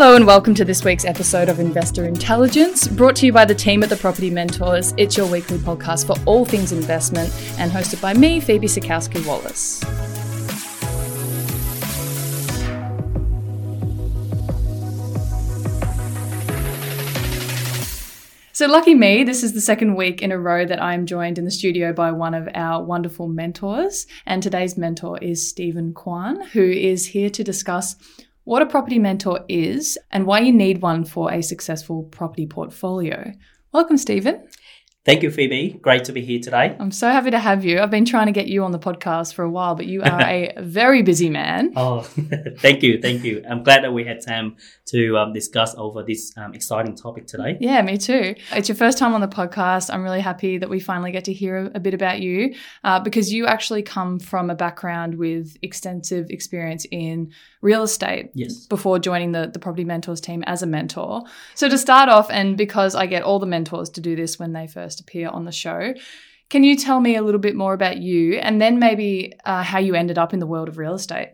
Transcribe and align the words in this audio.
Hello 0.00 0.16
and 0.16 0.26
welcome 0.26 0.54
to 0.54 0.64
this 0.64 0.82
week's 0.82 1.04
episode 1.04 1.50
of 1.50 1.60
Investor 1.60 2.06
Intelligence, 2.06 2.88
brought 2.88 3.14
to 3.16 3.26
you 3.26 3.34
by 3.34 3.44
the 3.44 3.54
team 3.54 3.82
at 3.82 3.90
the 3.90 3.98
Property 3.98 4.30
Mentors. 4.30 4.94
It's 4.96 5.14
your 5.14 5.30
weekly 5.30 5.58
podcast 5.58 6.06
for 6.06 6.16
all 6.24 6.46
things 6.46 6.72
investment 6.72 7.30
and 7.58 7.70
hosted 7.70 8.00
by 8.00 8.14
me, 8.14 8.40
Phoebe 8.40 8.66
Sikowski 8.66 9.22
Wallace. 9.26 9.80
So, 18.54 18.68
lucky 18.68 18.94
me, 18.94 19.22
this 19.22 19.42
is 19.42 19.52
the 19.52 19.60
second 19.60 19.96
week 19.96 20.22
in 20.22 20.32
a 20.32 20.38
row 20.38 20.64
that 20.64 20.82
I'm 20.82 21.04
joined 21.04 21.36
in 21.36 21.44
the 21.44 21.50
studio 21.50 21.92
by 21.92 22.10
one 22.10 22.32
of 22.32 22.48
our 22.54 22.82
wonderful 22.82 23.28
mentors. 23.28 24.06
And 24.24 24.42
today's 24.42 24.78
mentor 24.78 25.18
is 25.18 25.46
Stephen 25.46 25.92
Kwan, 25.92 26.40
who 26.52 26.64
is 26.64 27.08
here 27.08 27.28
to 27.28 27.44
discuss 27.44 27.96
what 28.50 28.62
a 28.62 28.66
property 28.66 28.98
mentor 28.98 29.44
is 29.48 29.96
and 30.10 30.26
why 30.26 30.40
you 30.40 30.52
need 30.52 30.82
one 30.82 31.04
for 31.04 31.32
a 31.32 31.40
successful 31.40 32.02
property 32.10 32.48
portfolio. 32.48 33.32
Welcome, 33.70 33.96
Stephen. 33.96 34.44
Thank 35.10 35.24
you, 35.24 35.32
Phoebe. 35.32 35.70
Great 35.82 36.04
to 36.04 36.12
be 36.12 36.20
here 36.20 36.38
today. 36.38 36.76
I'm 36.78 36.92
so 36.92 37.10
happy 37.10 37.32
to 37.32 37.38
have 37.40 37.64
you. 37.64 37.80
I've 37.80 37.90
been 37.90 38.04
trying 38.04 38.26
to 38.26 38.32
get 38.32 38.46
you 38.46 38.62
on 38.62 38.70
the 38.70 38.78
podcast 38.78 39.34
for 39.34 39.42
a 39.42 39.50
while, 39.50 39.74
but 39.74 39.86
you 39.86 40.02
are 40.02 40.20
a 40.20 40.52
very 40.60 41.02
busy 41.02 41.28
man. 41.28 41.72
Oh, 41.74 42.02
thank 42.58 42.84
you. 42.84 43.00
Thank 43.02 43.24
you. 43.24 43.42
I'm 43.50 43.64
glad 43.64 43.82
that 43.82 43.92
we 43.92 44.04
had 44.04 44.24
time 44.24 44.54
to 44.86 45.18
um, 45.18 45.32
discuss 45.32 45.74
over 45.76 46.04
this 46.04 46.32
um, 46.36 46.54
exciting 46.54 46.94
topic 46.94 47.26
today. 47.26 47.58
Yeah, 47.60 47.82
me 47.82 47.98
too. 47.98 48.36
It's 48.52 48.68
your 48.68 48.76
first 48.76 48.98
time 48.98 49.12
on 49.12 49.20
the 49.20 49.26
podcast. 49.26 49.92
I'm 49.92 50.04
really 50.04 50.20
happy 50.20 50.58
that 50.58 50.70
we 50.70 50.78
finally 50.78 51.10
get 51.10 51.24
to 51.24 51.32
hear 51.32 51.72
a 51.74 51.80
bit 51.80 51.92
about 51.92 52.20
you 52.20 52.54
uh, 52.84 53.00
because 53.00 53.32
you 53.32 53.46
actually 53.48 53.82
come 53.82 54.20
from 54.20 54.48
a 54.48 54.54
background 54.54 55.16
with 55.16 55.56
extensive 55.60 56.30
experience 56.30 56.86
in 56.92 57.32
real 57.62 57.82
estate 57.82 58.30
Yes. 58.34 58.66
before 58.66 59.00
joining 59.00 59.32
the, 59.32 59.50
the 59.52 59.58
Property 59.58 59.84
Mentors 59.84 60.20
team 60.20 60.44
as 60.46 60.62
a 60.62 60.66
mentor. 60.66 61.24
So, 61.56 61.68
to 61.68 61.76
start 61.76 62.08
off, 62.08 62.30
and 62.30 62.56
because 62.56 62.94
I 62.94 63.06
get 63.06 63.24
all 63.24 63.40
the 63.40 63.46
mentors 63.46 63.90
to 63.90 64.00
do 64.00 64.14
this 64.14 64.38
when 64.38 64.52
they 64.52 64.68
first 64.68 64.99
appear 65.00 65.28
on 65.28 65.44
the 65.44 65.52
show, 65.52 65.94
can 66.48 66.64
you 66.64 66.76
tell 66.76 67.00
me 67.00 67.16
a 67.16 67.22
little 67.22 67.40
bit 67.40 67.56
more 67.56 67.74
about 67.74 67.98
you 67.98 68.34
and 68.34 68.60
then 68.60 68.78
maybe 68.78 69.32
uh, 69.44 69.62
how 69.62 69.78
you 69.78 69.94
ended 69.94 70.18
up 70.18 70.32
in 70.32 70.40
the 70.40 70.46
world 70.46 70.68
of 70.68 70.78
real 70.78 70.94
estate? 70.94 71.30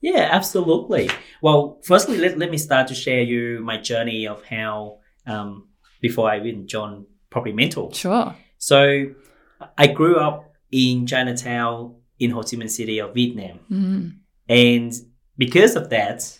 Yeah, 0.00 0.28
absolutely. 0.30 1.10
Well, 1.42 1.78
firstly, 1.82 2.18
let, 2.18 2.38
let 2.38 2.50
me 2.50 2.58
start 2.58 2.88
to 2.88 2.94
share 2.94 3.22
you 3.22 3.60
my 3.60 3.76
journey 3.76 4.26
of 4.26 4.44
how, 4.44 4.98
um, 5.26 5.68
before 6.00 6.30
I 6.30 6.38
even 6.38 6.66
joined 6.66 7.06
Property 7.28 7.52
Mentors. 7.52 7.96
Sure. 7.96 8.34
So, 8.58 9.06
I 9.76 9.88
grew 9.88 10.16
up 10.16 10.52
in 10.70 11.06
Chinatown 11.06 11.96
in 12.18 12.30
Ho 12.30 12.40
Chi 12.40 12.56
Minh 12.56 12.70
City 12.70 12.98
of 12.98 13.14
Vietnam. 13.14 13.60
Mm. 13.70 14.12
And 14.48 14.92
because 15.36 15.76
of 15.76 15.90
that, 15.90 16.38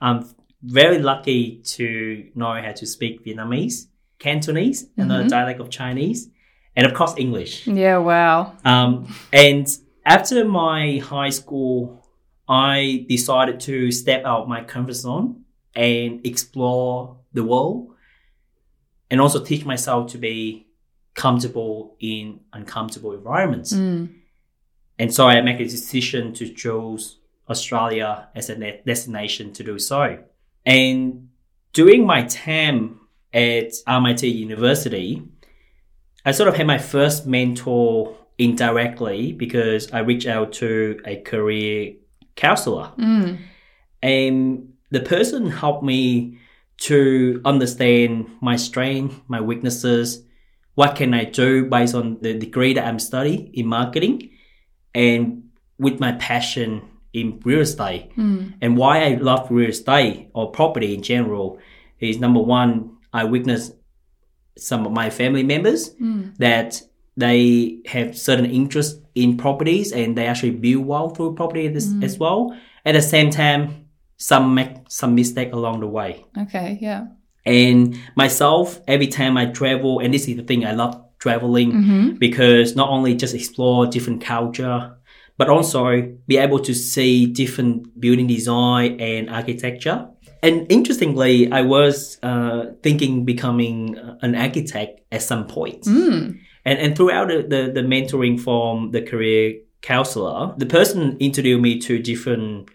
I'm 0.00 0.28
very 0.62 0.98
lucky 0.98 1.62
to 1.64 2.30
know 2.34 2.60
how 2.60 2.72
to 2.72 2.86
speak 2.86 3.24
Vietnamese, 3.24 3.86
Cantonese, 4.18 4.88
another 4.96 5.24
Mhm. 5.24 5.28
dialect 5.30 5.60
of 5.60 5.70
Chinese, 5.70 6.30
and 6.74 6.86
of 6.86 6.94
course 6.94 7.14
English. 7.16 7.66
Yeah, 7.66 7.98
wow. 7.98 8.54
Um, 8.64 9.14
and 9.32 9.66
after 10.04 10.44
my 10.44 10.98
high 10.98 11.30
school, 11.30 12.02
I 12.48 13.04
decided 13.08 13.60
to 13.60 13.90
step 13.90 14.24
out 14.24 14.48
my 14.48 14.62
comfort 14.62 14.94
zone 14.94 15.44
and 15.74 16.24
explore 16.24 17.16
the 17.32 17.44
world, 17.44 17.88
and 19.10 19.20
also 19.20 19.42
teach 19.44 19.64
myself 19.64 20.10
to 20.12 20.18
be 20.18 20.66
comfortable 21.14 21.96
in 22.00 22.40
uncomfortable 22.52 23.12
environments. 23.12 23.72
Mm. 23.72 24.08
And 24.98 25.12
so 25.12 25.26
I 25.26 25.40
make 25.42 25.60
a 25.60 25.64
decision 25.64 26.32
to 26.34 26.48
choose 26.48 27.18
Australia 27.48 28.28
as 28.34 28.50
a 28.50 28.56
destination 28.86 29.52
to 29.52 29.62
do 29.62 29.78
so. 29.78 30.18
And 30.64 31.28
during 31.72 32.06
my 32.06 32.22
time 32.22 33.00
at 33.36 33.72
RMIT 33.86 34.34
University, 34.34 35.22
I 36.24 36.32
sort 36.32 36.48
of 36.48 36.56
had 36.56 36.66
my 36.66 36.78
first 36.78 37.26
mentor 37.26 38.16
indirectly 38.38 39.32
because 39.32 39.92
I 39.92 40.00
reached 40.00 40.26
out 40.26 40.54
to 40.54 40.98
a 41.04 41.16
career 41.16 41.94
counselor. 42.34 42.92
Mm. 42.98 43.38
And 44.02 44.72
the 44.90 45.00
person 45.00 45.50
helped 45.50 45.84
me 45.84 46.38
to 46.78 47.40
understand 47.44 48.30
my 48.40 48.56
strength, 48.56 49.20
my 49.28 49.40
weaknesses, 49.40 50.22
what 50.74 50.96
can 50.96 51.14
I 51.14 51.24
do 51.24 51.66
based 51.66 51.94
on 51.94 52.18
the 52.20 52.34
degree 52.34 52.74
that 52.74 52.86
I'm 52.86 52.98
studying 52.98 53.52
in 53.54 53.66
marketing 53.66 54.30
and 54.94 55.50
with 55.78 56.00
my 56.00 56.12
passion 56.12 56.82
in 57.12 57.40
real 57.44 57.60
estate. 57.60 58.14
Mm. 58.16 58.54
And 58.60 58.76
why 58.76 59.04
I 59.04 59.14
love 59.14 59.50
real 59.50 59.70
estate 59.70 60.30
or 60.34 60.50
property 60.50 60.94
in 60.94 61.02
general 61.02 61.58
is 61.98 62.18
number 62.18 62.40
one, 62.40 62.95
I 63.12 63.24
witnessed 63.24 63.72
some 64.58 64.86
of 64.86 64.92
my 64.92 65.10
family 65.10 65.42
members 65.42 65.90
Mm. 66.00 66.36
that 66.38 66.82
they 67.16 67.78
have 67.86 68.16
certain 68.16 68.46
interest 68.46 69.00
in 69.14 69.36
properties 69.36 69.92
and 69.92 70.16
they 70.16 70.26
actually 70.26 70.50
build 70.52 70.86
wealth 70.86 71.16
through 71.16 71.34
property 71.34 71.66
as, 71.66 71.92
Mm. 71.94 72.04
as 72.04 72.18
well. 72.18 72.54
At 72.84 72.92
the 72.94 73.02
same 73.02 73.30
time, 73.30 73.86
some 74.18 74.54
make 74.54 74.70
some 74.88 75.14
mistake 75.14 75.52
along 75.52 75.80
the 75.80 75.86
way. 75.86 76.24
Okay, 76.38 76.78
yeah. 76.80 77.06
And 77.44 77.96
myself, 78.16 78.80
every 78.88 79.06
time 79.06 79.36
I 79.36 79.46
travel, 79.46 80.00
and 80.00 80.12
this 80.12 80.26
is 80.28 80.36
the 80.36 80.42
thing 80.42 80.64
I 80.64 80.72
love 80.72 80.94
traveling 81.18 81.72
Mm-hmm. 81.72 82.10
because 82.18 82.76
not 82.76 82.88
only 82.90 83.14
just 83.14 83.34
explore 83.34 83.86
different 83.86 84.20
culture, 84.24 84.92
but 85.38 85.48
also 85.48 85.82
be 86.26 86.38
able 86.38 86.58
to 86.60 86.74
see 86.74 87.26
different 87.26 88.00
building 88.00 88.26
design 88.26 88.98
and 89.00 89.28
architecture. 89.30 90.08
And 90.42 90.70
interestingly, 90.70 91.50
I 91.50 91.62
was 91.62 92.18
uh, 92.22 92.66
thinking 92.82 93.24
becoming 93.24 93.98
an 94.22 94.34
architect 94.34 95.00
at 95.10 95.22
some 95.22 95.46
point. 95.46 95.84
Mm. 95.84 96.38
And, 96.64 96.78
and 96.78 96.96
throughout 96.96 97.28
the, 97.28 97.42
the, 97.42 97.72
the 97.72 97.80
mentoring 97.86 98.38
from 98.40 98.90
the 98.90 99.02
career 99.02 99.60
counselor, 99.82 100.54
the 100.56 100.66
person 100.66 101.16
introduced 101.20 101.62
me 101.62 101.78
to 101.80 101.98
different 101.98 102.68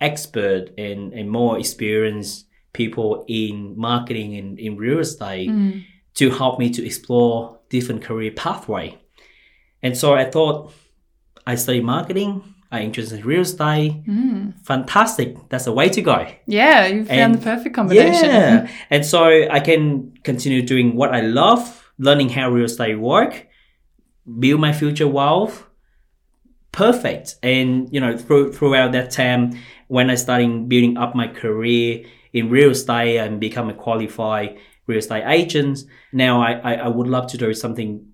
expert 0.00 0.70
and, 0.78 1.12
and 1.12 1.30
more 1.30 1.58
experienced 1.58 2.46
people 2.72 3.24
in 3.28 3.74
marketing 3.76 4.36
and 4.36 4.58
in 4.58 4.76
real 4.76 4.98
estate 5.00 5.50
Mm. 5.50 5.84
to 6.14 6.30
help 6.30 6.58
me 6.58 6.70
to 6.70 6.84
explore 6.84 7.58
different 7.68 8.02
career 8.02 8.30
pathway. 8.30 8.96
And 9.82 9.96
so 9.96 10.14
I 10.14 10.30
thought 10.30 10.72
I 11.46 11.54
study 11.56 11.80
marketing, 11.80 12.42
I 12.72 12.82
interested 12.82 13.18
in 13.20 13.26
real 13.26 13.40
estate. 13.40 14.04
Mm. 14.06 14.54
Fantastic. 14.64 15.36
That's 15.48 15.64
the 15.64 15.72
way 15.72 15.88
to 15.88 16.00
go. 16.02 16.26
Yeah, 16.46 16.86
you 16.86 17.04
found 17.04 17.20
And- 17.20 17.34
the 17.34 17.38
perfect 17.42 17.74
combination. 17.74 18.26
Yeah. 18.26 18.68
And 18.90 19.04
so 19.04 19.24
I 19.50 19.58
can 19.60 20.12
continue 20.22 20.62
doing 20.62 20.94
what 20.94 21.12
I 21.12 21.20
love, 21.20 21.92
learning 21.98 22.28
how 22.30 22.48
real 22.50 22.66
estate 22.66 22.96
work, 22.98 23.48
build 24.38 24.60
my 24.60 24.72
future 24.72 25.08
wealth. 25.08 25.66
Perfect. 26.72 27.36
And 27.42 27.88
you 27.92 28.00
know, 28.00 28.16
through, 28.16 28.52
throughout 28.52 28.92
that 28.92 29.10
time, 29.10 29.58
when 29.88 30.08
I 30.08 30.14
started 30.14 30.68
building 30.68 30.96
up 30.96 31.14
my 31.16 31.26
career 31.26 32.04
in 32.32 32.48
real 32.48 32.70
estate 32.70 33.18
and 33.18 33.40
become 33.40 33.68
a 33.68 33.74
qualified 33.74 34.56
real 34.86 34.98
estate 34.98 35.24
agent, 35.26 35.80
now 36.12 36.40
I, 36.40 36.52
I, 36.52 36.74
I 36.74 36.88
would 36.88 37.08
love 37.08 37.26
to 37.32 37.36
do 37.36 37.52
something 37.52 38.06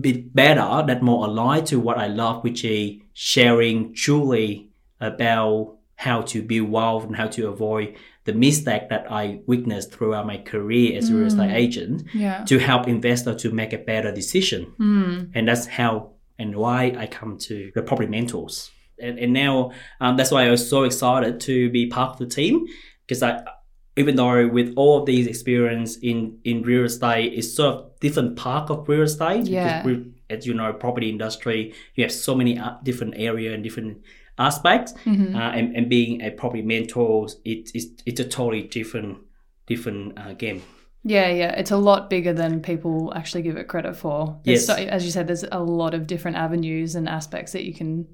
bit 0.00 0.34
better 0.34 0.84
that 0.86 1.02
more 1.02 1.26
aligned 1.26 1.66
to 1.68 1.80
what 1.80 1.98
I 1.98 2.06
love, 2.06 2.44
which 2.44 2.64
is 2.64 3.00
sharing 3.12 3.94
truly 3.94 4.70
about 5.00 5.76
how 5.96 6.22
to 6.22 6.42
be 6.42 6.60
wealth 6.60 7.04
and 7.04 7.16
how 7.16 7.26
to 7.28 7.48
avoid 7.48 7.94
the 8.24 8.32
mistake 8.32 8.88
that 8.88 9.06
I 9.10 9.40
witnessed 9.46 9.92
throughout 9.92 10.26
my 10.26 10.38
career 10.38 10.96
as 10.98 11.10
a 11.10 11.14
real 11.14 11.26
estate 11.26 11.50
Mm. 11.50 11.54
agent 11.54 12.04
Yeah. 12.14 12.44
to 12.44 12.58
help 12.58 12.88
investor 12.88 13.34
to 13.34 13.50
make 13.50 13.72
a 13.72 13.78
better 13.78 14.10
decision. 14.12 14.66
Mm. 14.78 15.30
And 15.34 15.48
that's 15.48 15.66
how 15.66 16.10
and 16.38 16.56
why 16.56 16.94
I 16.98 17.06
come 17.06 17.38
to 17.38 17.70
the 17.74 17.82
property 17.82 18.08
mentors. 18.08 18.70
And, 19.00 19.18
and 19.18 19.32
now 19.32 19.70
um, 20.00 20.16
that's 20.16 20.30
why 20.32 20.46
I 20.46 20.50
was 20.50 20.68
so 20.68 20.82
excited 20.84 21.38
to 21.40 21.70
be 21.70 21.86
part 21.86 22.12
of 22.12 22.18
the 22.18 22.26
team 22.34 22.66
because 23.06 23.22
I 23.22 23.42
even 23.96 24.16
though 24.16 24.48
with 24.48 24.72
all 24.76 25.00
of 25.00 25.06
these 25.06 25.26
experience 25.26 25.96
in 25.96 26.38
in 26.44 26.62
real 26.62 26.84
estate, 26.84 27.32
it's 27.32 27.52
sort 27.54 27.74
of 27.74 28.00
different 28.00 28.36
part 28.36 28.70
of 28.70 28.88
real 28.88 29.02
estate. 29.02 29.46
Yeah. 29.46 29.82
Because 29.82 29.98
we, 29.98 30.12
as 30.30 30.46
you 30.46 30.54
know, 30.54 30.72
property 30.72 31.08
industry, 31.10 31.74
you 31.94 32.04
have 32.04 32.12
so 32.12 32.34
many 32.34 32.58
uh, 32.58 32.74
different 32.82 33.14
area 33.16 33.54
and 33.54 33.62
different 33.62 34.02
aspects. 34.38 34.94
Mm-hmm. 35.04 35.36
Uh, 35.36 35.50
and, 35.50 35.76
and 35.76 35.88
being 35.88 36.22
a 36.22 36.30
property 36.30 36.62
mentor, 36.62 37.28
it, 37.44 37.70
it's 37.74 38.02
it's 38.04 38.20
a 38.20 38.24
totally 38.24 38.62
different 38.62 39.18
different 39.66 40.18
uh, 40.18 40.32
game. 40.34 40.62
Yeah, 41.06 41.28
yeah, 41.28 41.52
it's 41.52 41.70
a 41.70 41.76
lot 41.76 42.08
bigger 42.08 42.32
than 42.32 42.62
people 42.62 43.12
actually 43.14 43.42
give 43.42 43.58
it 43.58 43.68
credit 43.68 43.94
for. 43.94 44.40
There's 44.44 44.66
Yes. 44.66 44.66
so, 44.66 44.74
as 44.74 45.04
you 45.04 45.10
said, 45.10 45.26
there's 45.26 45.44
a 45.52 45.62
lot 45.62 45.92
of 45.92 46.06
different 46.06 46.38
avenues 46.38 46.94
and 46.94 47.08
aspects 47.08 47.52
that 47.52 47.64
you 47.64 47.74
can 47.74 48.06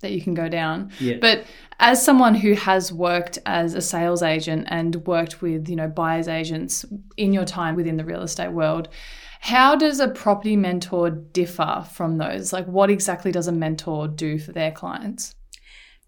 that 0.00 0.12
you 0.12 0.20
can 0.20 0.34
go 0.34 0.48
down. 0.48 0.90
Yeah. 1.00 1.16
But 1.20 1.44
as 1.78 2.04
someone 2.04 2.34
who 2.34 2.54
has 2.54 2.92
worked 2.92 3.38
as 3.46 3.74
a 3.74 3.80
sales 3.80 4.22
agent 4.22 4.66
and 4.68 4.96
worked 5.06 5.42
with, 5.42 5.68
you 5.68 5.76
know, 5.76 5.88
buyers 5.88 6.28
agents 6.28 6.84
in 7.16 7.32
your 7.32 7.44
time 7.44 7.76
within 7.76 7.96
the 7.96 8.04
real 8.04 8.22
estate 8.22 8.52
world, 8.52 8.88
how 9.40 9.76
does 9.76 10.00
a 10.00 10.08
property 10.08 10.56
mentor 10.56 11.10
differ 11.10 11.86
from 11.92 12.18
those? 12.18 12.52
Like 12.52 12.66
what 12.66 12.90
exactly 12.90 13.32
does 13.32 13.48
a 13.48 13.52
mentor 13.52 14.08
do 14.08 14.38
for 14.38 14.52
their 14.52 14.72
clients? 14.72 15.34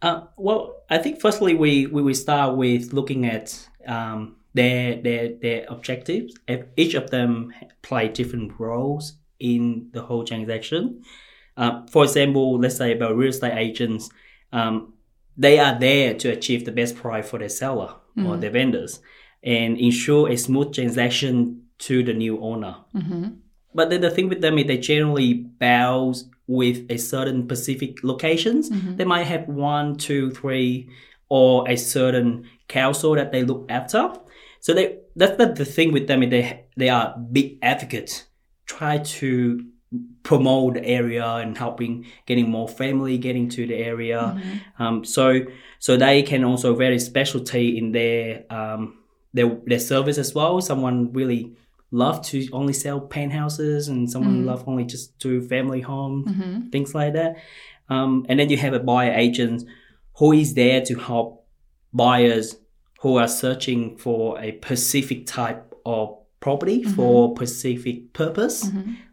Uh, 0.00 0.22
well, 0.36 0.82
I 0.90 0.98
think 0.98 1.20
firstly 1.20 1.54
we, 1.54 1.86
we 1.86 2.02
will 2.02 2.14
start 2.14 2.56
with 2.56 2.92
looking 2.92 3.26
at 3.26 3.68
um, 3.86 4.36
their 4.54 5.00
their 5.00 5.34
their 5.34 5.66
objectives. 5.68 6.34
Each 6.76 6.94
of 6.94 7.10
them 7.10 7.52
play 7.82 8.08
different 8.08 8.58
roles 8.58 9.14
in 9.38 9.90
the 9.92 10.02
whole 10.02 10.24
transaction. 10.24 11.02
Uh, 11.58 11.84
for 11.90 12.04
example, 12.04 12.58
let's 12.58 12.76
say 12.76 12.92
about 12.92 13.16
real 13.16 13.30
estate 13.30 13.56
agents, 13.58 14.08
um, 14.52 14.94
they 15.36 15.58
are 15.58 15.78
there 15.78 16.14
to 16.14 16.28
achieve 16.30 16.64
the 16.64 16.72
best 16.72 16.96
price 16.96 17.28
for 17.28 17.38
their 17.38 17.48
seller 17.48 17.94
or 18.26 18.36
their 18.36 18.50
vendors 18.50 19.00
and 19.44 19.78
ensure 19.78 20.28
a 20.28 20.36
smooth 20.36 20.74
transaction 20.74 21.62
to 21.78 22.02
the 22.02 22.12
new 22.12 22.40
owner. 22.40 22.76
Mm-hmm. 22.94 23.28
But 23.74 23.90
then 23.90 24.00
the 24.00 24.10
thing 24.10 24.28
with 24.28 24.40
them 24.40 24.58
is 24.58 24.66
they 24.66 24.78
generally 24.78 25.34
bounce 25.34 26.24
with 26.48 26.90
a 26.90 26.96
certain 26.96 27.44
specific 27.44 28.02
locations. 28.02 28.70
They 28.96 29.04
might 29.04 29.24
have 29.24 29.46
one, 29.46 29.96
two, 29.96 30.32
three, 30.32 30.90
or 31.28 31.68
a 31.68 31.76
certain 31.76 32.48
council 32.66 33.14
that 33.14 33.30
they 33.30 33.44
look 33.44 33.66
after. 33.68 34.14
So 34.60 34.74
they 34.74 34.98
that's 35.14 35.36
the, 35.36 35.46
the 35.46 35.64
thing 35.64 35.92
with 35.92 36.08
them 36.08 36.22
is 36.22 36.30
they 36.30 36.64
they 36.76 36.88
are 36.88 37.16
big 37.16 37.58
advocates. 37.62 38.24
Try 38.66 38.98
to 38.98 39.64
promote 40.22 40.74
the 40.74 40.84
area 40.84 41.24
and 41.24 41.56
helping 41.56 42.04
getting 42.26 42.50
more 42.50 42.68
family 42.68 43.16
getting 43.18 43.48
to 43.48 43.66
the 43.66 43.74
area. 43.74 44.40
Um, 44.78 45.04
so 45.04 45.40
so 45.78 45.96
they 45.96 46.22
can 46.22 46.44
also 46.44 46.74
very 46.74 46.98
specialty 46.98 47.78
in 47.78 47.92
their 47.92 48.44
um, 48.50 48.98
their 49.32 49.58
their 49.66 49.78
service 49.80 50.18
as 50.18 50.34
well. 50.34 50.60
Someone 50.60 51.12
really 51.12 51.52
love 51.90 52.20
to 52.26 52.46
only 52.52 52.74
sell 52.74 53.00
penthouses 53.00 53.88
and 53.88 54.10
someone 54.10 54.44
love 54.44 54.62
only 54.68 54.84
just 54.84 55.18
do 55.18 55.40
family 55.40 55.80
home 55.80 56.24
Mm-hmm. 56.28 56.68
things 56.68 56.94
like 56.94 57.14
that. 57.14 57.36
Um, 57.88 58.26
and 58.28 58.38
then 58.38 58.50
you 58.50 58.58
have 58.58 58.74
a 58.74 58.80
buyer 58.80 59.12
agent 59.12 59.64
who 60.18 60.32
is 60.32 60.52
there 60.52 60.82
to 60.84 60.94
help 60.96 61.46
buyers 61.94 62.56
who 63.00 63.16
are 63.16 63.28
searching 63.28 63.96
for 63.96 64.38
a 64.38 64.54
specific 64.56 65.24
type 65.26 65.74
of 65.86 66.18
property 66.40 66.82
for 66.82 67.34
specific 67.36 68.12
purpose. 68.12 68.68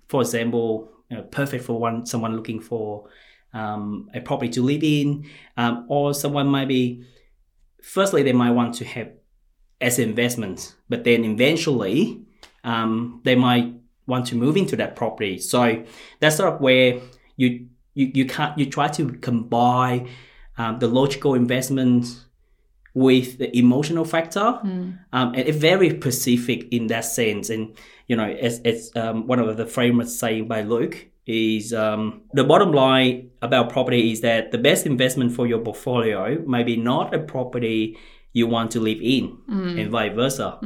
For 0.08 0.22
example, 0.22 0.90
you 1.10 1.18
know, 1.18 1.24
perfect 1.24 1.66
for 1.66 1.80
one 1.80 2.06
someone 2.06 2.36
looking 2.36 2.60
for 2.60 3.10
um, 3.54 4.10
a 4.14 4.22
property 4.22 4.50
to 4.52 4.62
live 4.62 4.84
in, 4.84 5.30
um, 5.58 5.86
or 5.90 6.14
someone 6.14 6.48
might 6.48 6.68
be. 6.68 7.04
Firstly, 7.82 8.24
they 8.24 8.34
might 8.34 8.52
want 8.52 8.74
to 8.76 8.86
have 8.86 9.12
as 9.80 10.00
investment, 10.00 10.76
but 10.90 11.04
then 11.04 11.24
eventually 11.24 12.26
um, 12.64 13.22
they 13.24 13.36
might 13.36 13.74
want 14.08 14.26
to 14.28 14.36
move 14.36 14.58
into 14.58 14.76
that 14.76 14.96
property. 14.96 15.38
So 15.38 15.84
that's 16.20 16.38
sort 16.38 16.54
of 16.54 16.62
where 16.62 17.00
you 17.36 17.68
you, 17.94 18.12
you 18.14 18.26
can't 18.26 18.58
you 18.58 18.66
try 18.66 18.88
to 18.90 19.12
combine 19.14 20.10
um, 20.58 20.80
the 20.80 20.88
logical 20.88 21.34
investment 21.34 22.26
with 22.96 23.38
the 23.38 23.56
emotional 23.56 24.06
factor, 24.06 24.60
um, 24.64 25.00
and 25.36 25.38
it's 25.38 25.58
very 25.58 25.90
specific 26.00 26.68
in 26.72 26.88
that 26.88 27.06
sense. 27.06 27.52
And 27.52 27.78
you 28.08 28.16
know, 28.16 28.26
as 28.26 28.60
as 28.62 28.92
um, 28.96 29.28
one 29.28 29.38
of 29.40 29.56
the 29.58 29.68
famous 29.68 30.18
saying 30.20 30.48
by 30.48 30.62
Luke 30.64 31.08
is 31.28 31.74
um, 31.74 32.22
the 32.34 32.44
bottom 32.44 32.72
line 32.72 33.32
about 33.42 33.70
property 33.70 34.12
is 34.12 34.22
that 34.22 34.52
the 34.52 34.58
best 34.58 34.86
investment 34.86 35.34
for 35.34 35.46
your 35.46 35.60
portfolio 35.60 36.40
may 36.48 36.64
be 36.64 36.78
not 36.78 37.14
a 37.14 37.20
property 37.20 37.98
you 38.32 38.48
want 38.48 38.72
to 38.72 38.80
live 38.80 39.00
in, 39.02 39.38
and 39.80 39.92
vice 39.92 40.14
versa. 40.16 40.58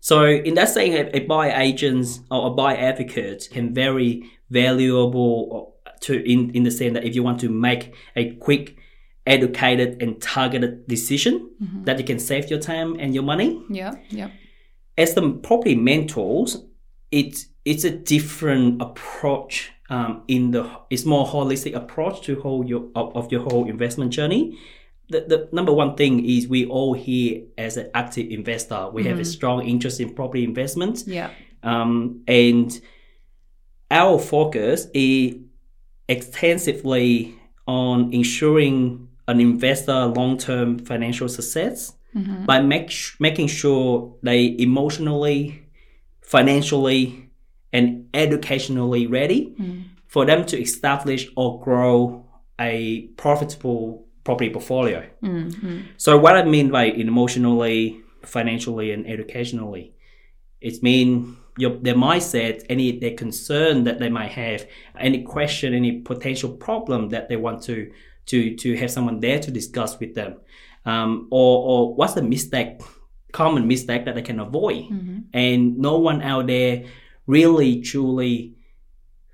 So 0.00 0.24
in 0.26 0.54
that 0.54 0.68
saying, 0.68 0.92
a, 0.94 1.10
a 1.16 1.20
buy 1.20 1.46
agent 1.60 2.20
or 2.30 2.48
a 2.48 2.50
buy 2.50 2.76
advocate 2.76 3.48
can 3.50 3.74
very 3.74 4.30
valuable 4.50 5.74
to 6.02 6.12
in, 6.32 6.50
in 6.50 6.62
the 6.64 6.70
sense 6.70 6.94
that 6.94 7.04
if 7.04 7.14
you 7.14 7.22
want 7.22 7.40
to 7.40 7.48
make 7.48 7.94
a 8.14 8.34
quick, 8.36 8.76
educated 9.26 10.00
and 10.02 10.20
targeted 10.22 10.86
decision 10.86 11.50
that 11.84 11.98
you 11.98 12.04
can 12.04 12.18
save 12.18 12.48
your 12.50 12.60
time 12.60 12.96
and 13.00 13.14
your 13.14 13.24
money. 13.24 13.62
Yeah, 13.70 13.94
yeah. 14.08 14.30
As 14.96 15.14
the 15.14 15.30
property 15.32 15.74
mentors, 15.74 16.56
it's 17.10 17.48
it's 17.64 17.84
a 17.84 17.90
different 17.90 18.80
approach. 18.82 19.72
Um, 19.88 20.22
in 20.26 20.50
the 20.50 20.68
it's 20.90 21.04
more 21.04 21.24
holistic 21.24 21.74
approach 21.76 22.22
to 22.26 22.40
whole 22.40 22.66
your 22.66 22.88
of, 22.96 23.14
of 23.16 23.30
your 23.30 23.42
whole 23.42 23.68
investment 23.68 24.12
journey 24.12 24.58
the, 25.08 25.20
the 25.20 25.48
number 25.52 25.72
one 25.72 25.94
thing 25.94 26.26
is 26.28 26.48
we 26.48 26.66
all 26.66 26.92
here 26.92 27.44
as 27.56 27.76
an 27.76 27.88
active 27.94 28.28
investor 28.32 28.90
we 28.92 29.04
have 29.04 29.20
a 29.20 29.24
strong 29.24 29.64
interest 29.64 30.00
in 30.00 30.12
property 30.12 30.42
investments 30.42 31.06
Yeah. 31.06 31.30
um, 31.62 32.24
and 32.26 32.80
our 33.92 34.18
focus 34.18 34.88
is 34.92 35.36
extensively 36.08 37.34
on 37.68 38.12
ensuring 38.12 39.05
an 39.28 39.40
investor 39.40 40.06
long-term 40.06 40.78
financial 40.78 41.28
success 41.28 41.94
mm-hmm. 42.14 42.44
by 42.44 42.60
make, 42.60 42.92
making 43.18 43.48
sure 43.48 44.14
they 44.22 44.56
emotionally 44.58 45.62
financially 46.22 47.30
and 47.72 48.08
educationally 48.14 49.06
ready 49.06 49.54
mm. 49.58 49.84
for 50.06 50.24
them 50.24 50.44
to 50.46 50.60
establish 50.60 51.28
or 51.36 51.60
grow 51.60 52.24
a 52.60 53.02
profitable 53.16 54.06
property 54.24 54.50
portfolio. 54.50 55.08
Mm-hmm. 55.22 55.80
So 55.96 56.18
what 56.18 56.36
I 56.36 56.44
mean 56.44 56.70
by 56.70 56.84
emotionally, 56.84 58.00
financially, 58.22 58.92
and 58.92 59.06
educationally, 59.06 59.94
it 60.60 60.82
mean 60.82 61.36
your 61.58 61.76
their 61.76 61.94
mindset, 61.94 62.64
any 62.68 62.98
their 62.98 63.14
concern 63.14 63.84
that 63.84 63.98
they 63.98 64.08
might 64.08 64.32
have, 64.32 64.66
any 64.98 65.22
question, 65.22 65.74
any 65.74 66.00
potential 66.00 66.50
problem 66.50 67.10
that 67.10 67.28
they 67.28 67.36
want 67.36 67.62
to 67.64 67.90
to 68.26 68.56
to 68.56 68.76
have 68.76 68.90
someone 68.90 69.20
there 69.20 69.38
to 69.38 69.50
discuss 69.50 69.98
with 69.98 70.14
them, 70.14 70.36
um, 70.84 71.28
or 71.30 71.66
or 71.68 71.94
what's 71.94 72.14
the 72.14 72.22
mistake, 72.22 72.80
common 73.32 73.66
mistake 73.66 74.04
that 74.04 74.14
they 74.14 74.22
can 74.22 74.40
avoid, 74.40 74.84
and 75.32 75.78
no 75.78 75.98
one 75.98 76.22
out 76.22 76.46
there 76.46 76.84
really 77.26 77.80
truly 77.82 78.54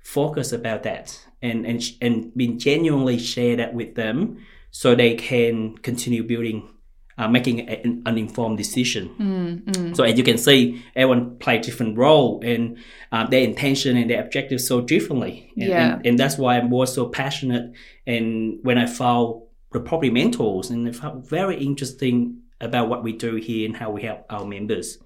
focus 0.03 0.51
about 0.51 0.83
that 0.83 1.17
and 1.41 1.65
and 1.65 1.81
and 2.01 2.33
being 2.35 2.57
genuinely 2.59 3.17
share 3.17 3.55
that 3.57 3.73
with 3.73 3.95
them 3.95 4.37
so 4.71 4.95
they 4.95 5.15
can 5.15 5.77
continue 5.77 6.23
building 6.23 6.67
uh, 7.17 7.27
making 7.27 7.59
a- 7.69 7.81
an, 7.85 8.01
an 8.05 8.17
informed 8.17 8.57
decision. 8.57 9.09
Mm, 9.19 9.95
so 9.95 10.03
as 10.03 10.17
you 10.17 10.23
can 10.23 10.37
see 10.37 10.81
everyone 10.95 11.37
play 11.37 11.59
different 11.59 11.97
role 11.97 12.41
and 12.43 12.77
uh, 13.11 13.25
their 13.27 13.41
intention 13.43 13.95
and 13.97 14.09
their 14.09 14.21
objectives 14.23 14.67
so 14.67 14.81
differently. 14.81 15.51
And, 15.57 15.69
Yeah. 15.69 15.95
and, 15.95 16.05
and 16.07 16.19
that's 16.19 16.37
why 16.37 16.57
i'm 16.57 16.69
more 16.69 16.87
so 16.87 17.07
passionate 17.07 17.71
and 18.07 18.57
when 18.63 18.77
i 18.77 18.85
found 18.85 19.41
the 19.71 19.79
property 19.79 20.11
mentors 20.11 20.69
and 20.69 20.87
I 20.87 20.91
found 20.91 21.27
very 21.27 21.57
interesting 21.69 22.41
about 22.61 22.89
what 22.89 23.03
we 23.03 23.11
do 23.11 23.35
here 23.35 23.65
and 23.67 23.75
how 23.75 23.89
we 23.89 24.03
help 24.03 24.19
our 24.29 24.45
members. 24.45 24.99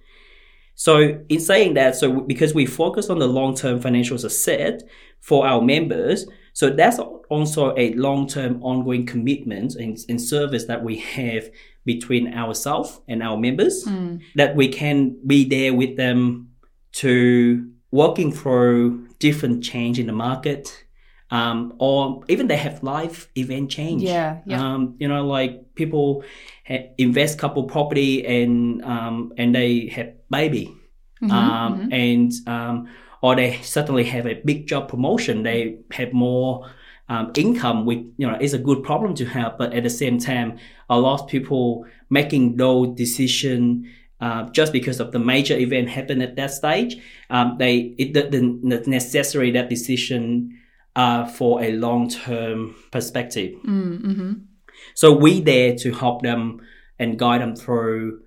So 0.76 1.24
in 1.30 1.40
saying 1.40 1.74
that, 1.76 1.96
so 1.96 2.20
because 2.22 2.54
we 2.54 2.66
focus 2.66 3.10
on 3.10 3.18
the 3.20 3.28
long-term 3.28 3.80
financial 3.80 4.18
success 4.18 4.82
for 5.22 5.48
our 5.48 5.62
members, 5.62 6.28
so 6.58 6.72
that's 6.72 6.98
also 7.30 7.78
a 7.78 7.94
long-term 7.94 8.64
ongoing 8.64 9.06
commitment 9.06 9.76
and, 9.76 9.96
and 10.10 10.20
service 10.20 10.66
that 10.66 10.84
we 10.84 10.96
have 10.98 11.52
between 11.86 12.34
ourselves 12.34 13.00
and 13.08 13.22
our 13.22 13.38
members 13.38 13.86
that 14.34 14.56
we 14.56 14.68
can 14.68 15.16
be 15.28 15.48
there 15.48 15.76
with 15.76 15.98
them 15.98 16.50
to 16.94 17.70
working 17.92 18.32
through 18.32 19.08
different 19.20 19.64
change 19.64 20.00
in 20.00 20.08
the 20.08 20.14
market 20.14 20.84
um, 21.30 21.76
or 21.78 22.24
even 22.28 22.48
they 22.48 22.58
have 22.58 22.82
life 22.82 23.30
event 23.36 23.70
change. 23.70 24.02
Yeah, 24.02 24.40
yeah. 24.48 24.60
um, 24.60 24.96
you 24.98 25.08
know 25.08 25.28
like 25.28 25.76
people 25.76 26.24
ha- 26.68 26.90
invest 26.98 27.38
couple 27.38 27.66
property 27.66 28.26
and 28.26 28.84
um, 28.84 29.32
and 29.38 29.54
they 29.54 29.90
have 29.90 30.14
baby 30.32 30.74
Mm-hmm, 31.22 31.32
um, 31.32 31.90
and 31.92 32.32
um, 32.48 32.90
or 33.22 33.36
they 33.36 33.60
suddenly 33.64 34.04
have 34.04 34.28
a 34.28 34.36
big 34.46 34.68
job 34.68 34.88
promotion 34.88 35.44
they 35.44 35.80
have 35.92 36.14
more 36.14 36.70
um, 37.10 37.32
income, 37.36 37.86
we 37.86 38.10
you 38.18 38.28
know 38.28 38.38
is 38.40 38.54
a 38.54 38.58
good 38.58 38.84
problem 38.84 39.16
to 39.16 39.26
have. 39.26 39.58
But 39.58 39.74
at 39.74 39.84
the 39.84 39.90
same 39.90 40.20
time, 40.20 40.60
a 40.90 41.00
lot 41.00 41.22
of 41.22 41.28
people 41.28 41.86
making 42.10 42.58
those 42.58 42.96
decision 42.96 43.90
uh, 44.20 44.50
just 44.50 44.74
because 44.74 45.00
of 45.00 45.12
the 45.12 45.20
major 45.20 45.58
event 45.58 45.90
happened 45.90 46.22
at 46.22 46.36
that 46.36 46.52
stage. 46.52 46.98
Um, 47.30 47.58
they 47.58 47.96
it 47.98 48.14
the, 48.14 48.24
the 48.30 48.84
necessary 48.90 49.52
that 49.52 49.70
decision 49.70 50.60
uh, 50.96 51.26
for 51.26 51.62
a 51.62 51.72
long 51.74 52.10
term 52.10 52.76
perspective. 52.92 53.54
Mm-hmm. 53.66 54.34
So 54.94 55.14
we 55.14 55.42
there 55.42 55.76
to 55.76 55.92
help 55.94 56.24
them 56.24 56.62
and 57.00 57.18
guide 57.18 57.42
them 57.42 57.56
through 57.56 58.22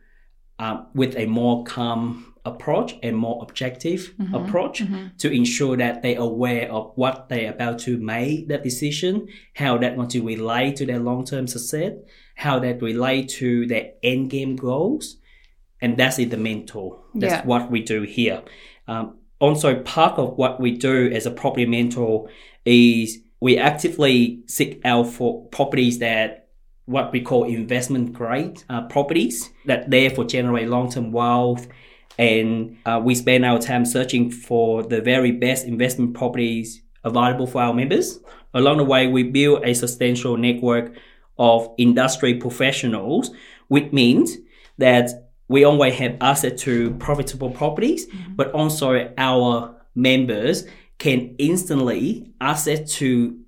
uh, 0.59 0.85
with 0.95 1.17
a 1.17 1.27
more 1.27 1.65
calm 1.65 2.30
approach 2.51 2.91
and 3.03 3.17
more 3.17 3.39
objective 3.43 4.01
Mm-hmm. 4.21 4.35
approach 4.35 4.83
to 5.19 5.31
ensure 5.31 5.77
that 5.77 6.03
they're 6.03 6.19
aware 6.19 6.71
of 6.71 6.93
what 6.97 7.29
they're 7.29 7.51
about 7.57 7.79
to 7.87 7.97
make 7.99 8.49
that 8.49 8.63
decision, 8.63 9.29
how 9.55 9.79
that 9.79 9.97
going 9.97 10.09
to 10.09 10.21
relate 10.35 10.77
to 10.77 10.87
their 10.87 10.99
long-term 10.99 11.47
success, 11.47 11.93
how 12.37 12.59
that 12.61 12.81
relate 12.83 13.29
to 13.41 13.67
their 13.67 13.87
end 14.03 14.31
game 14.31 14.57
goals, 14.57 15.17
and 15.83 15.97
that's 15.97 16.19
in 16.19 16.29
the 16.29 16.37
mentor. 16.37 16.89
That's 17.15 17.33
Yeah. 17.41 17.47
what 17.47 17.71
we 17.71 17.81
do 17.83 18.03
here. 18.03 18.43
Um, 18.87 19.17
also, 19.39 19.81
part 19.83 20.19
of 20.19 20.37
what 20.37 20.61
we 20.61 20.71
do 20.73 21.11
as 21.13 21.25
a 21.27 21.31
property 21.31 21.67
mentor 21.67 22.29
is 22.65 23.19
we 23.41 23.57
actively 23.57 24.43
seek 24.47 24.81
out 24.85 25.07
for 25.07 25.47
properties 25.49 25.99
that 26.01 26.49
what 26.87 27.13
we 27.13 27.21
call 27.21 27.45
investment 27.45 28.13
grade 28.13 28.63
uh, 28.69 28.83
properties 28.89 29.49
that 29.67 29.89
therefore 29.91 30.25
generate 30.25 30.69
long-term 30.69 31.13
wealth 31.13 31.67
and 32.19 32.77
uh, 32.87 33.01
we 33.03 33.15
spend 33.15 33.45
our 33.45 33.59
time 33.59 33.85
searching 33.85 34.31
for 34.31 34.83
the 34.83 35.01
very 35.01 35.33
best 35.33 35.67
investment 35.67 36.15
properties 36.15 36.83
available 37.05 37.47
for 37.47 37.63
our 37.63 37.73
members 37.73 38.19
along 38.53 38.77
the 38.77 38.85
way 38.85 39.07
we 39.07 39.23
build 39.23 39.65
a 39.65 39.75
substantial 39.75 40.37
network 40.37 40.95
of 41.39 41.73
industry 41.79 42.35
professionals 42.35 43.31
which 43.69 43.91
means 43.93 44.37
that 44.79 45.09
we 45.49 45.65
always 45.65 45.95
have 45.95 46.17
access 46.21 46.61
to 46.61 46.91
profitable 46.95 47.51
properties 47.51 48.07
but 48.37 48.51
also 48.53 49.13
our 49.17 49.75
members 49.95 50.67
can 50.99 51.35
instantly 51.39 52.33
access 52.41 52.93
to 52.95 53.41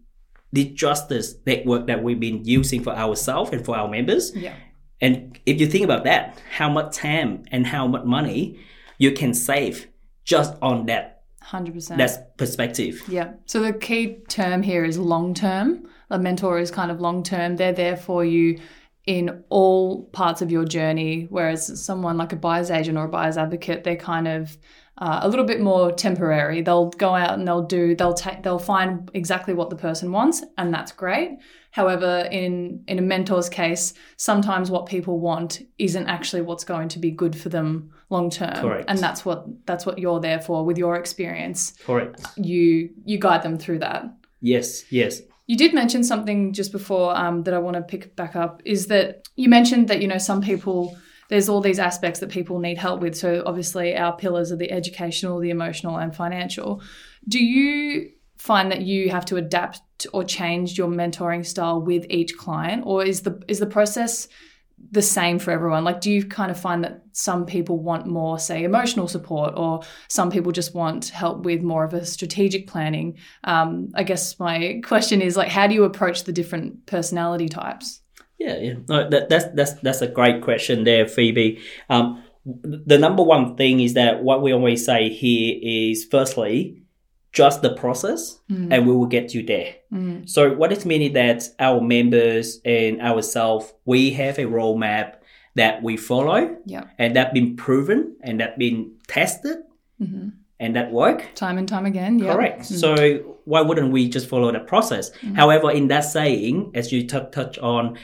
the 0.52 0.64
justice 0.64 1.34
network 1.46 1.86
that 1.86 2.02
we've 2.02 2.20
been 2.20 2.44
using 2.44 2.82
for 2.82 2.92
ourselves 2.92 3.50
and 3.52 3.64
for 3.64 3.76
our 3.76 3.88
members. 3.88 4.34
Yeah. 4.34 4.54
And 5.02 5.38
if 5.44 5.60
you 5.60 5.66
think 5.66 5.84
about 5.84 6.04
that, 6.04 6.40
how 6.56 6.70
much 6.70 6.94
time 6.96 7.44
and 7.50 7.66
how 7.66 7.86
much 7.88 8.04
money 8.04 8.58
you 8.98 9.12
can 9.12 9.34
save 9.34 9.88
just 10.24 10.54
on 10.62 10.86
that 10.86 11.24
Hundred 11.40 11.74
percent. 11.74 11.98
that 11.98 12.38
perspective. 12.38 13.02
Yeah. 13.08 13.32
So 13.46 13.60
the 13.60 13.72
key 13.72 14.18
term 14.28 14.62
here 14.62 14.84
is 14.84 14.96
long 14.96 15.34
term. 15.34 15.88
A 16.08 16.18
mentor 16.18 16.58
is 16.60 16.70
kind 16.70 16.90
of 16.90 17.00
long 17.00 17.22
term. 17.24 17.56
They're 17.56 17.72
there 17.72 17.96
for 17.96 18.24
you 18.24 18.60
in 19.04 19.42
all 19.48 20.04
parts 20.12 20.40
of 20.40 20.52
your 20.52 20.64
journey. 20.64 21.26
Whereas 21.28 21.84
someone 21.84 22.16
like 22.16 22.32
a 22.32 22.36
buyer's 22.36 22.70
agent 22.70 22.96
or 22.96 23.06
a 23.06 23.08
buyer's 23.08 23.36
advocate, 23.36 23.82
they're 23.82 23.96
kind 23.96 24.28
of 24.28 24.56
uh, 25.02 25.18
a 25.22 25.28
little 25.28 25.44
bit 25.44 25.60
more 25.60 25.90
temporary. 25.90 26.62
They'll 26.62 26.90
go 26.90 27.12
out 27.12 27.36
and 27.36 27.46
they'll 27.46 27.66
do. 27.66 27.96
They'll 27.96 28.14
take. 28.14 28.44
They'll 28.44 28.60
find 28.60 29.10
exactly 29.14 29.52
what 29.52 29.68
the 29.68 29.74
person 29.74 30.12
wants, 30.12 30.44
and 30.56 30.72
that's 30.72 30.92
great. 30.92 31.38
However, 31.72 32.28
in 32.30 32.84
in 32.86 33.00
a 33.00 33.02
mentor's 33.02 33.48
case, 33.48 33.94
sometimes 34.16 34.70
what 34.70 34.86
people 34.86 35.18
want 35.18 35.60
isn't 35.76 36.06
actually 36.06 36.42
what's 36.42 36.62
going 36.62 36.88
to 36.90 37.00
be 37.00 37.10
good 37.10 37.34
for 37.34 37.48
them 37.48 37.90
long 38.10 38.30
term. 38.30 38.54
Correct. 38.54 38.84
And 38.86 38.96
that's 39.00 39.24
what 39.24 39.44
that's 39.66 39.84
what 39.84 39.98
you're 39.98 40.20
there 40.20 40.40
for 40.40 40.64
with 40.64 40.78
your 40.78 40.94
experience 40.94 41.72
Correct. 41.84 42.24
you 42.36 42.90
you 43.04 43.18
guide 43.18 43.42
them 43.42 43.58
through 43.58 43.80
that. 43.80 44.04
Yes, 44.40 44.84
yes. 44.92 45.20
You 45.48 45.56
did 45.56 45.74
mention 45.74 46.04
something 46.04 46.52
just 46.52 46.70
before 46.70 47.16
um, 47.16 47.42
that 47.42 47.54
I 47.54 47.58
want 47.58 47.74
to 47.74 47.82
pick 47.82 48.14
back 48.14 48.36
up. 48.36 48.62
Is 48.64 48.86
that 48.86 49.26
you 49.34 49.48
mentioned 49.48 49.88
that 49.88 50.00
you 50.00 50.06
know 50.06 50.18
some 50.18 50.42
people 50.42 50.96
there's 51.32 51.48
all 51.48 51.62
these 51.62 51.78
aspects 51.78 52.20
that 52.20 52.28
people 52.28 52.58
need 52.58 52.76
help 52.76 53.00
with. 53.00 53.16
So 53.16 53.42
obviously 53.46 53.96
our 53.96 54.14
pillars 54.14 54.52
are 54.52 54.56
the 54.56 54.70
educational, 54.70 55.40
the 55.40 55.48
emotional, 55.48 55.96
and 55.96 56.14
financial. 56.14 56.82
Do 57.26 57.42
you 57.42 58.10
find 58.36 58.70
that 58.70 58.82
you 58.82 59.08
have 59.08 59.24
to 59.24 59.36
adapt 59.36 60.06
or 60.12 60.24
change 60.24 60.76
your 60.76 60.88
mentoring 60.88 61.46
style 61.46 61.80
with 61.80 62.04
each 62.10 62.36
client, 62.36 62.82
or 62.84 63.02
is 63.02 63.22
the 63.22 63.42
is 63.48 63.60
the 63.60 63.66
process 63.66 64.28
the 64.90 65.00
same 65.00 65.38
for 65.38 65.52
everyone? 65.52 65.84
Like, 65.84 66.02
do 66.02 66.12
you 66.12 66.22
kind 66.22 66.50
of 66.50 66.60
find 66.60 66.84
that 66.84 67.00
some 67.12 67.46
people 67.46 67.78
want 67.78 68.06
more, 68.06 68.38
say, 68.38 68.64
emotional 68.64 69.08
support, 69.08 69.54
or 69.56 69.80
some 70.08 70.30
people 70.30 70.52
just 70.52 70.74
want 70.74 71.08
help 71.08 71.46
with 71.46 71.62
more 71.62 71.82
of 71.82 71.94
a 71.94 72.04
strategic 72.04 72.66
planning? 72.66 73.16
Um, 73.44 73.88
I 73.94 74.02
guess 74.02 74.38
my 74.38 74.82
question 74.84 75.22
is 75.22 75.34
like, 75.34 75.48
how 75.48 75.66
do 75.66 75.72
you 75.72 75.84
approach 75.84 76.24
the 76.24 76.32
different 76.32 76.84
personality 76.84 77.48
types? 77.48 78.01
Yeah, 78.42 78.56
yeah. 78.58 78.74
No, 78.88 79.08
that, 79.10 79.28
that's 79.28 79.46
that's 79.54 79.72
that's 79.84 80.02
a 80.02 80.06
great 80.08 80.42
question 80.42 80.84
there, 80.84 81.06
Phoebe. 81.06 81.60
Um, 81.88 82.22
the 82.44 82.98
number 82.98 83.22
one 83.22 83.56
thing 83.56 83.80
is 83.80 83.94
that 83.94 84.22
what 84.24 84.42
we 84.42 84.52
always 84.52 84.84
say 84.84 85.08
here 85.08 85.58
is 85.62 86.04
firstly, 86.10 86.82
just 87.32 87.62
the 87.62 87.74
process, 87.74 88.40
and 88.48 88.86
we 88.86 88.92
will 88.92 89.06
get 89.06 89.32
you 89.34 89.42
there. 89.46 89.76
Mm. 89.92 90.28
So 90.28 90.52
what 90.54 90.72
it 90.72 90.84
means 90.84 91.06
is 91.08 91.12
that 91.14 91.48
our 91.58 91.80
members 91.80 92.60
and 92.64 93.00
ourselves, 93.00 93.72
we 93.84 94.10
have 94.10 94.38
a 94.38 94.44
roadmap 94.44 95.14
that 95.54 95.82
we 95.82 95.96
follow, 95.96 96.56
Yeah. 96.66 96.84
and 96.98 97.14
that 97.16 97.32
been 97.32 97.56
proven 97.56 98.16
and 98.22 98.40
that 98.40 98.58
been 98.58 98.96
tested, 99.06 99.58
hmm 99.98 100.28
and 100.62 100.76
that 100.76 100.92
work. 100.92 101.26
Time 101.34 101.58
and 101.58 101.68
time 101.68 101.86
again. 101.86 102.20
Yeah. 102.20 102.34
Correct. 102.34 102.60
Mm. 102.60 102.78
So 102.78 102.94
why 103.46 103.60
wouldn't 103.62 103.90
we 103.92 104.08
just 104.08 104.28
follow 104.28 104.52
that 104.52 104.68
process? 104.68 105.10
However, 105.34 105.72
in 105.72 105.88
that 105.88 106.04
saying, 106.04 106.70
as 106.74 106.92
you 106.92 107.00
t- 107.02 107.18
touch 107.32 107.58
on, 107.58 107.98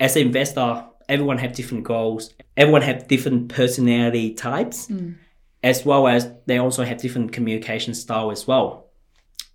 as 0.00 0.16
an 0.16 0.22
investor, 0.22 0.84
everyone 1.08 1.38
have 1.38 1.52
different 1.54 1.84
goals. 1.84 2.34
Everyone 2.56 2.82
have 2.82 3.08
different 3.08 3.48
personality 3.48 4.34
types, 4.34 4.88
as 5.62 5.84
well 5.84 6.06
as 6.06 6.30
they 6.46 6.58
also 6.58 6.84
have 6.84 6.98
different 6.98 7.32
communication 7.32 7.94
style 7.94 8.30
as 8.30 8.46
well. 8.46 8.88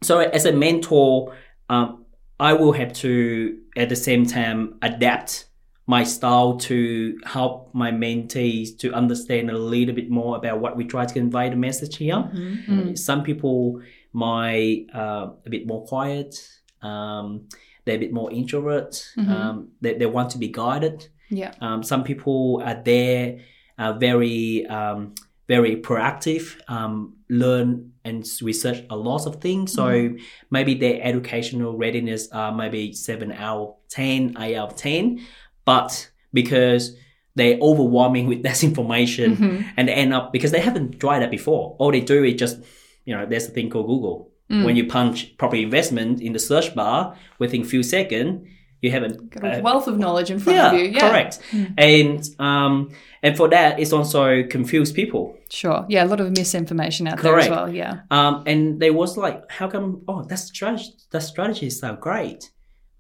So 0.02 0.20
as 0.20 0.46
a 0.46 0.52
mentor, 0.52 1.36
um, 1.70 2.06
I 2.40 2.54
will 2.54 2.74
have 2.74 2.94
to 2.94 3.60
at 3.78 3.90
the 3.90 3.96
same 3.96 4.26
time 4.26 4.78
adapt 4.82 5.46
my 5.86 6.04
style 6.04 6.58
to 6.58 7.20
help 7.26 7.74
my 7.74 7.92
mentees 7.92 8.78
to 8.80 8.94
understand 8.94 9.50
a 9.50 9.58
little 9.58 9.94
bit 9.94 10.10
more 10.10 10.38
about 10.38 10.60
what 10.60 10.78
we 10.78 10.86
try 10.86 11.06
to 11.06 11.14
convey 11.14 11.50
the 11.50 11.56
message 11.56 11.98
here. 11.98 12.16
Mm. 12.16 12.98
Some 12.98 13.24
people 13.24 13.82
might 14.14 14.88
uh, 14.94 15.32
a 15.46 15.50
bit 15.50 15.68
more 15.68 15.86
quiet. 15.86 16.36
Um, 16.82 17.50
they're 17.86 17.96
a 17.96 18.00
bit 18.00 18.14
more 18.14 18.32
introvert. 18.32 19.06
Um, 19.18 19.70
they, 19.82 19.94
they 19.96 20.06
want 20.06 20.30
to 20.32 20.38
be 20.38 20.48
guided. 20.48 21.08
Yeah. 21.30 21.54
Um, 21.62 21.84
some 21.84 22.04
people 22.04 22.62
are 22.64 22.82
there, 22.84 23.40
uh, 23.78 23.94
very 23.94 24.66
um, 24.68 25.16
very 25.48 25.76
proactive, 25.78 26.58
um, 26.70 27.16
learn 27.30 27.92
and 28.06 28.26
research 28.42 28.84
a 28.90 28.96
lot 28.96 29.26
of 29.26 29.38
things. 29.42 29.74
So 29.74 30.16
maybe 30.52 30.74
their 30.76 31.00
educational 31.02 31.78
readiness 31.78 32.30
are 32.32 32.54
maybe 32.54 32.94
seven 32.94 33.32
out 33.32 33.60
of 33.62 33.76
ten, 33.90 34.36
eight 34.40 34.56
out 34.56 34.72
of 34.72 34.76
ten, 34.78 35.22
but 35.66 36.10
because 36.34 36.96
they're 37.36 37.58
overwhelming 37.62 38.28
with 38.32 38.44
that 38.44 38.64
information 38.64 39.36
Mhm. 39.38 39.66
and 39.78 39.88
they 39.88 39.94
end 39.94 40.14
up 40.14 40.32
because 40.32 40.52
they 40.52 40.60
haven't 40.62 41.00
tried 41.00 41.20
that 41.20 41.32
before. 41.32 41.76
All 41.80 41.92
they 41.92 42.02
do 42.02 42.24
is 42.24 42.36
just 42.36 42.60
you 43.06 43.16
know 43.16 43.26
there's 43.26 43.48
a 43.48 43.52
thing 43.52 43.70
called 43.70 43.88
Google. 43.88 44.30
When 44.62 44.76
you 44.76 44.86
punch 44.86 45.36
property 45.38 45.64
investment 45.64 46.22
in 46.22 46.34
the 46.34 46.40
search 46.40 46.76
bar 46.76 47.16
within 47.40 47.62
a 47.62 47.66
few 47.66 47.82
seconds, 47.82 48.48
you 48.82 48.92
have 48.92 49.04
a, 49.04 49.10
Got 49.10 49.60
a 49.60 49.62
wealth 49.62 49.88
of 49.88 49.98
knowledge 49.98 50.30
in 50.30 50.40
front 50.40 50.58
yeah, 50.58 50.72
of 50.72 50.80
you. 50.80 50.86
Yeah. 50.90 51.10
correct. 51.10 51.40
And 51.78 52.22
um, 52.38 52.92
and 53.24 53.38
for 53.38 53.48
that, 53.48 53.80
it's 53.80 53.94
also 53.94 54.44
confused 54.44 54.94
people. 54.94 55.38
Sure. 55.50 55.86
Yeah. 55.88 56.04
A 56.04 56.08
lot 56.08 56.20
of 56.20 56.30
misinformation 56.32 57.08
out 57.08 57.18
Correct. 57.18 57.48
there 57.48 57.54
as 57.54 57.58
well. 57.58 57.74
Yeah. 57.74 58.02
Um, 58.12 58.44
and 58.46 58.82
they 58.82 58.92
was 58.92 59.16
like, 59.16 59.50
how 59.50 59.70
come? 59.70 60.04
Oh, 60.08 60.24
that 60.24 60.38
strategy, 60.38 60.92
that 61.12 61.22
strategy 61.22 61.68
is 61.68 61.80
so 61.80 61.96
great, 61.96 62.52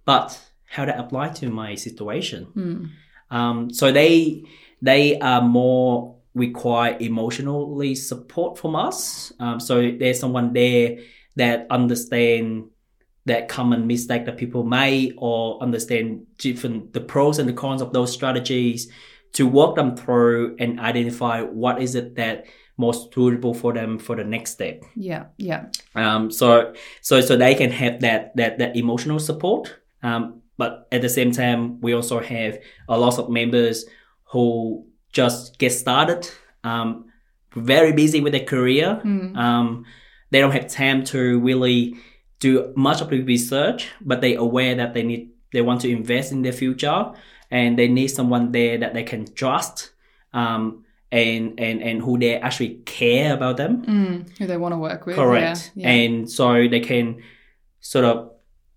but 0.06 0.40
how 0.66 0.86
that 0.86 0.98
apply 0.98 1.30
to 1.30 1.50
my 1.50 1.76
situation? 1.76 2.48
Mm. 2.56 3.36
Um, 3.36 3.74
so 3.74 3.92
they 3.92 4.44
they 4.82 5.20
are 5.20 5.42
more 5.42 6.16
require 6.34 6.98
emotionally 7.00 7.94
support 7.94 8.58
from 8.58 8.76
us. 8.76 9.34
Um, 9.40 9.60
so 9.60 9.92
there's 9.92 10.20
someone 10.20 10.54
there 10.54 10.98
that 11.36 11.68
understand 11.70 12.66
that 13.26 13.48
common 13.48 13.88
mistake 13.88 14.26
that 14.26 14.38
people 14.38 14.64
make 14.64 15.14
or 15.18 15.62
understand 15.64 16.26
different 16.38 16.92
the 16.94 17.00
pros 17.00 17.40
and 17.40 17.48
the 17.48 17.54
cons 17.54 17.82
of 17.82 17.94
those 17.94 18.12
strategies 18.12 18.92
to 19.34 19.48
walk 19.48 19.76
them 19.76 19.96
through 19.96 20.56
and 20.60 20.80
identify 20.80 21.42
what 21.42 21.82
is 21.82 21.96
it 21.96 22.16
that 22.16 22.46
most 22.78 23.14
suitable 23.14 23.54
for 23.54 23.72
them 23.74 23.98
for 23.98 24.16
the 24.16 24.24
next 24.24 24.52
step 24.52 24.84
Yeah. 24.96 25.26
Yeah. 25.38 25.68
um, 25.96 26.30
so 26.32 26.74
so 27.02 27.22
so 27.22 27.38
they 27.38 27.56
can 27.56 27.72
have 27.72 28.02
that 28.02 28.36
that 28.36 28.58
that 28.60 28.76
emotional 28.76 29.20
support 29.20 29.74
um, 30.04 30.42
but 30.58 30.88
at 30.92 31.02
the 31.02 31.10
same 31.10 31.32
time 31.32 31.80
we 31.82 31.94
also 31.94 32.20
have 32.20 32.60
a 32.90 33.00
lot 33.00 33.18
of 33.20 33.30
members 33.30 33.86
who 34.26 34.86
just 35.14 35.58
get 35.60 35.72
started 35.72 36.28
um, 36.64 37.06
very 37.56 37.94
busy 37.94 38.20
with 38.22 38.34
their 38.34 38.44
career 38.46 39.00
Mm. 39.06 39.38
um, 39.38 39.86
they 40.34 40.40
don't 40.42 40.52
have 40.52 40.68
time 40.68 41.04
to 41.06 41.40
really 41.40 41.96
do 42.40 42.74
much 42.76 43.00
of 43.02 43.10
the 43.10 43.22
research, 43.22 43.88
but 44.02 44.20
they're 44.22 44.38
aware 44.40 44.76
that 44.76 44.94
they 44.94 45.04
need 45.04 45.30
they 45.54 45.62
want 45.62 45.82
to 45.82 45.90
invest 45.90 46.32
in 46.32 46.42
their 46.42 46.52
future 46.52 47.12
and 47.52 47.78
they 47.78 47.88
need 47.88 48.08
someone 48.08 48.52
there 48.52 48.78
that 48.80 48.94
they 48.96 49.04
can 49.04 49.24
trust 49.34 49.92
um, 50.34 50.84
and 51.12 51.60
and 51.60 51.82
and 51.84 52.02
who 52.02 52.18
they 52.18 52.36
actually 52.40 52.82
care 52.86 53.34
about 53.34 53.58
them. 53.58 53.86
Mm, 53.86 54.38
who 54.40 54.48
they 54.48 54.58
want 54.58 54.74
to 54.74 54.78
work 54.78 55.06
with. 55.06 55.16
Correct. 55.16 55.72
Yeah, 55.76 55.84
yeah. 55.88 55.94
And 55.96 56.30
so 56.30 56.68
they 56.68 56.80
can 56.80 57.22
sort 57.80 58.06
of 58.06 58.32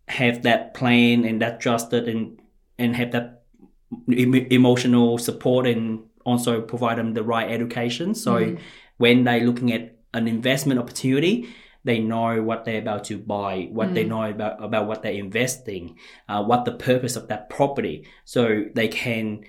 have 0.09 0.43
that 0.43 0.75
plan 0.75 1.25
and 1.25 1.41
that 1.41 1.61
trusted 1.61 2.07
and 2.09 2.39
and 2.79 2.95
have 2.95 3.11
that 3.13 3.43
em- 4.13 4.35
emotional 4.51 5.17
support 5.19 5.67
and 5.67 6.05
also 6.27 6.61
provide 6.61 6.99
them 6.99 7.15
the 7.15 7.23
right 7.23 7.51
education. 7.51 8.15
So 8.15 8.33
Mm. 8.35 8.59
when 8.99 9.25
they're 9.25 9.47
looking 9.47 9.73
at 9.73 9.96
an 10.17 10.27
investment 10.27 10.81
opportunity, 10.81 11.35
they 11.85 11.99
know 12.01 12.43
what 12.43 12.65
they're 12.65 12.81
about 12.81 13.05
to 13.05 13.17
buy, 13.17 13.69
what 13.71 13.95
they 13.95 14.05
Mm. 14.05 14.09
know 14.09 14.25
about, 14.25 14.65
about 14.69 14.89
what 14.89 15.03
they're 15.03 15.13
investing, 15.29 15.85
uh, 16.29 16.43
what 16.43 16.65
the 16.65 16.73
purpose 16.73 17.15
of 17.21 17.29
that 17.29 17.49
property, 17.49 17.97
so 18.25 18.65
they 18.75 18.89
can 18.89 19.41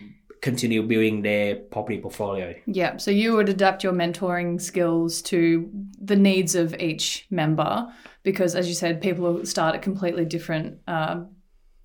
continue 0.41 0.83
building 0.83 1.24
their 1.24 1.55
property 1.55 1.97
portfolio. 1.97 2.53
Yeah, 2.67 2.97
so 2.97 3.09
you 3.09 3.33
would 3.36 3.50
adapt 3.50 3.83
your 3.83 3.93
mentoring 3.93 4.62
skills 4.62 5.21
to 5.24 5.67
the 6.00 6.15
needs 6.15 6.53
of 6.53 6.75
each 6.79 7.25
member 7.31 7.88
because, 8.21 8.53
as 8.55 8.67
you 8.67 8.75
said, 8.75 9.01
people 9.01 9.43
start 9.45 9.74
at 9.75 9.81
completely 9.81 10.25
different 10.25 10.77
uh, 10.88 11.21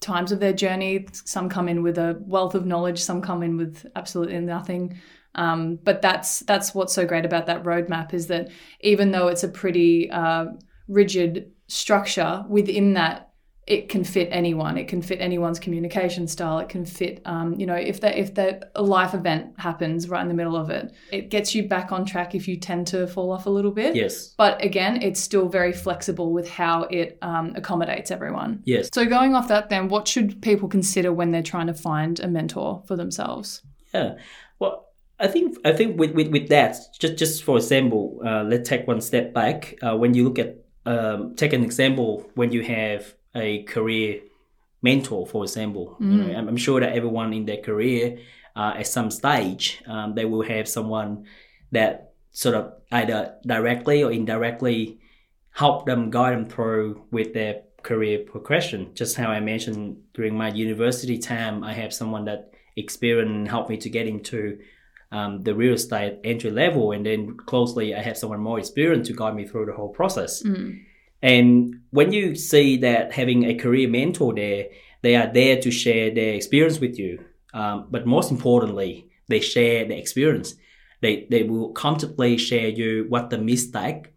times 0.01 0.33
of 0.33 0.41
their 0.41 0.53
journey. 0.53 1.07
Some 1.13 1.49
come 1.49 1.67
in 1.73 1.83
with 1.83 1.97
a 1.97 2.19
wealth 2.27 2.55
of 2.55 2.67
knowledge, 2.67 3.01
some 3.01 3.23
come 3.23 3.43
in 3.43 3.57
with 3.57 3.87
absolutely 3.97 4.39
nothing. 4.41 5.01
Um, 5.35 5.79
but 5.83 6.03
that's 6.03 6.41
that's 6.41 6.75
what's 6.75 6.93
so 6.93 7.07
great 7.07 7.25
about 7.25 7.47
that 7.47 7.65
roadmap 7.65 8.13
is 8.13 8.27
that 8.27 8.51
even 8.81 9.13
though 9.13 9.29
it's 9.29 9.43
a 9.43 9.49
pretty 9.49 10.11
uh, 10.11 10.47
rigid 10.89 11.53
structure, 11.69 12.45
within 12.49 12.95
that 12.95 13.33
it 13.67 13.89
can 13.89 14.03
fit 14.03 14.29
anyone. 14.33 14.77
It 14.77 14.89
can 14.89 15.03
fit 15.03 15.21
anyone's 15.21 15.61
communication 15.61 16.27
style. 16.27 16.59
It 16.59 16.69
can 16.69 16.85
fit, 16.85 17.23
um, 17.25 17.55
you 17.55 17.65
know, 17.65 17.77
if 17.77 18.01
that 18.01 18.19
if 18.19 18.35
that 18.35 18.73
a 18.75 18.83
life 18.83 19.15
event 19.15 19.55
happens 19.57 20.09
right 20.09 20.21
in 20.21 20.27
the 20.27 20.35
middle 20.35 20.57
of 20.57 20.69
it, 20.69 20.93
it 21.13 21.31
gets 21.31 21.55
you 21.55 21.69
back 21.69 21.93
on 21.93 22.05
track 22.05 22.35
if 22.35 22.49
you 22.49 22.59
tend 22.59 22.89
to 22.89 23.07
fall 23.07 23.31
off 23.31 23.47
a 23.47 23.51
little 23.51 23.71
bit. 23.71 23.95
Yes. 23.95 24.35
But 24.37 24.63
again, 24.65 25.01
it's 25.01 25.21
still 25.21 25.49
very 25.49 25.73
flexible 25.73 26.33
with 26.33 26.51
how 26.51 26.83
it 26.85 27.19
um, 27.23 27.53
accommodates 27.55 28.11
everyone. 28.11 28.63
Yes. 28.65 28.91
So 28.93 29.07
going 29.07 29.37
off 29.37 29.47
that, 29.49 29.71
then 29.71 29.89
what 29.89 30.09
should 30.09 30.43
people 30.43 30.69
consider 30.69 31.13
when 31.13 31.31
they're 31.31 31.43
trying 31.43 31.69
to 31.69 31.75
find 31.75 32.19
a 32.19 32.27
mentor 32.27 32.83
for 32.89 32.97
themselves? 32.97 33.63
Yeah. 33.95 34.17
Well, 34.59 34.89
I 35.23 35.29
think 35.29 35.57
I 35.65 35.73
think 35.73 35.99
with 35.99 36.13
with, 36.13 36.29
with 36.29 36.49
that, 36.49 36.77
just 36.99 37.17
just 37.17 37.45
for 37.45 37.57
example, 37.57 38.21
uh, 38.27 38.43
let's 38.43 38.69
take 38.69 38.89
one 38.89 39.01
step 39.01 39.33
back. 39.33 39.79
Uh, 39.81 39.97
when 39.97 40.15
you 40.15 40.25
look 40.25 40.39
at 40.41 40.57
um, 40.85 41.37
take 41.37 41.53
an 41.53 41.63
example 41.63 42.29
when 42.35 42.51
you 42.51 42.63
have 42.65 43.15
a 43.35 43.63
career 43.63 44.21
mentor, 44.83 45.25
for 45.27 45.45
example, 45.45 45.97
you 46.01 46.07
know, 46.25 46.37
I'm, 46.37 46.49
I'm 46.49 46.57
sure 46.57 46.81
that 46.81 46.93
everyone 46.93 47.33
in 47.33 47.47
their 47.47 47.63
career, 47.63 48.19
uh, 48.57 48.75
at 48.77 48.89
some 48.89 49.13
stage, 49.13 49.81
um, 49.87 50.17
they 50.17 50.25
will 50.25 50.43
have 50.43 50.67
someone 50.67 51.27
that 51.71 52.15
sort 52.33 52.57
of 52.57 52.73
either 52.91 53.37
directly 53.47 54.03
or 54.03 54.11
indirectly 54.11 54.99
help 55.53 55.87
them 55.87 56.11
guide 56.11 56.35
them 56.35 56.47
through 56.49 57.05
with 57.13 57.33
their 57.33 57.63
career 57.83 58.19
progression. 58.21 58.91
Just 58.95 59.17
how 59.17 59.29
I 59.29 59.39
mentioned 59.39 60.03
during 60.15 60.37
my 60.37 60.49
university 60.49 61.19
time, 61.19 61.63
I 61.63 61.75
have 61.75 61.93
someone 61.95 62.25
that 62.25 62.55
experienced 62.75 63.31
and 63.31 63.49
helped 63.49 63.71
me 63.71 63.77
to 63.77 63.89
get 63.89 64.09
into 64.09 64.59
um, 65.13 65.43
the 65.43 65.55
real 65.55 65.75
estate 65.75 66.19
entry 66.25 66.51
level, 66.51 66.93
and 66.93 67.07
then 67.07 67.37
closely 67.37 67.95
I 67.95 68.03
have 68.03 68.17
someone 68.17 68.41
more 68.41 68.59
experienced 68.59 69.11
to 69.11 69.17
guide 69.17 69.37
me 69.37 69.47
through 69.47 69.67
the 69.67 69.75
whole 69.75 69.91
process. 69.91 70.43
Mm. 70.43 70.81
And 71.23 71.81
when 71.91 72.13
you 72.13 72.35
see 72.35 72.79
that 72.79 73.13
having 73.13 73.45
a 73.45 73.55
career 73.55 73.89
mentor 73.89 74.35
there, 74.35 74.69
they 75.03 75.15
are 75.15 75.33
there 75.33 75.61
to 75.61 75.71
share 75.71 76.13
their 76.13 76.35
experience 76.35 76.81
with 76.81 76.99
you. 76.99 77.25
Um, 77.55 77.87
but 77.91 78.07
most 78.07 78.31
importantly, 78.31 79.07
they 79.29 79.41
share 79.41 79.85
the 79.85 79.97
experience. 79.97 80.55
They, 81.03 81.27
they 81.31 81.43
will 81.43 81.73
comfortably 81.73 82.39
share 82.39 82.69
you 82.69 83.07
what 83.09 83.31
the 83.31 83.39
mistake 83.39 84.15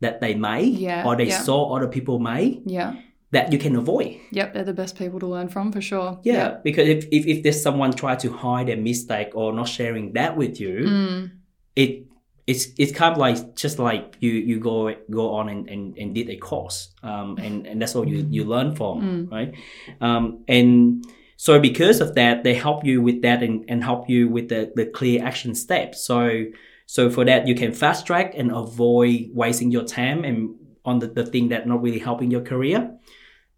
that 0.00 0.20
they 0.20 0.34
made 0.34 0.78
Yeah, 0.78 1.04
or 1.06 1.16
they 1.16 1.28
yeah. 1.28 1.40
saw 1.40 1.76
other 1.76 1.88
people 1.88 2.18
made 2.18 2.62
Yeah. 2.64 2.94
That 3.30 3.52
you 3.52 3.58
can 3.58 3.76
avoid. 3.76 4.16
Yep, 4.30 4.54
they're 4.54 4.64
the 4.64 4.72
best 4.72 4.96
people 4.96 5.20
to 5.20 5.26
learn 5.26 5.48
from 5.48 5.70
for 5.72 5.80
sure. 5.82 6.18
Yeah, 6.22 6.58
because 6.64 6.88
if, 6.88 7.04
if, 7.12 7.26
if 7.26 7.42
there's 7.42 7.62
someone 7.62 7.92
try 7.92 8.16
to 8.16 8.32
hide 8.32 8.68
a 8.70 8.76
mistake 8.76 9.30
or 9.34 9.52
not 9.52 9.68
sharing 9.68 10.12
that 10.14 10.36
with 10.36 10.58
you, 10.60 10.74
Mm. 10.86 11.30
it 11.76 12.04
it's 12.46 12.68
it's 12.78 12.92
kind 12.92 13.12
of 13.12 13.18
like 13.18 13.54
just 13.54 13.78
like 13.78 14.16
you 14.20 14.30
you 14.32 14.58
go 14.58 14.94
go 15.10 15.34
on 15.34 15.50
and, 15.50 15.68
and, 15.68 15.98
and 15.98 16.14
did 16.14 16.30
a 16.30 16.36
course 16.36 16.88
um 17.02 17.36
and, 17.36 17.66
and 17.66 17.82
that's 17.82 17.94
all 17.94 18.08
you, 18.08 18.26
you 18.30 18.42
learn 18.44 18.74
from 18.74 18.96
Mm. 19.02 19.30
right 19.30 19.54
um 20.00 20.42
and 20.48 21.04
so 21.36 21.60
because 21.60 22.00
of 22.00 22.14
that 22.14 22.44
they 22.44 22.54
help 22.54 22.86
you 22.86 23.02
with 23.02 23.20
that 23.20 23.42
and, 23.42 23.66
and 23.68 23.84
help 23.84 24.08
you 24.08 24.28
with 24.30 24.48
the, 24.48 24.72
the 24.74 24.86
clear 24.86 25.22
action 25.22 25.54
steps 25.54 26.02
so 26.02 26.44
so 26.86 27.10
for 27.10 27.22
that 27.26 27.46
you 27.46 27.54
can 27.54 27.74
fast 27.74 28.06
track 28.06 28.32
and 28.34 28.50
avoid 28.50 29.28
wasting 29.34 29.70
your 29.70 29.84
time 29.84 30.24
and 30.24 30.54
on 30.86 31.00
the, 31.00 31.06
the 31.06 31.26
thing 31.26 31.48
that 31.50 31.66
not 31.68 31.82
really 31.82 31.98
helping 31.98 32.30
your 32.30 32.40
career 32.40 32.96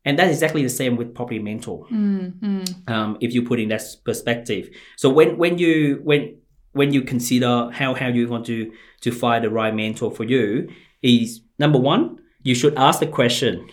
and 0.04 0.18
that's 0.18 0.30
exactly 0.32 0.62
the 0.62 0.68
same 0.68 0.96
with 0.96 1.14
property 1.14 1.38
mentor 1.38 1.86
Mm. 1.90 2.32
Mm. 2.40 2.90
um, 2.90 3.16
if 3.20 3.34
you 3.34 3.42
put 3.42 3.58
in 3.60 3.68
that 3.68 3.82
perspective. 4.04 4.70
So 4.96 5.10
when 5.10 5.36
when 5.36 5.58
you 5.58 6.00
when 6.04 6.36
when 6.72 6.92
you 6.92 7.02
consider 7.02 7.70
how 7.72 7.94
how 7.94 8.08
you 8.08 8.28
want 8.28 8.46
to 8.46 8.72
to 9.02 9.10
find 9.12 9.44
the 9.44 9.50
right 9.50 9.74
mentor 9.74 10.10
for 10.10 10.24
you 10.24 10.68
is 11.02 11.40
number 11.58 11.78
one 11.78 12.18
you 12.42 12.54
should 12.54 12.74
ask 12.76 13.00
the 13.00 13.06
question 13.06 13.66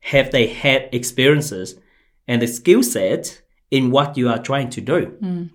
have 0.00 0.30
they 0.30 0.46
had 0.46 0.88
experiences 0.92 1.78
and 2.28 2.40
the 2.42 2.46
skill 2.46 2.82
set 2.82 3.42
in 3.70 3.90
what 3.90 4.16
you 4.16 4.28
are 4.28 4.38
trying 4.42 4.68
to 4.70 4.80
do 4.80 4.98
Mm. 5.22 5.50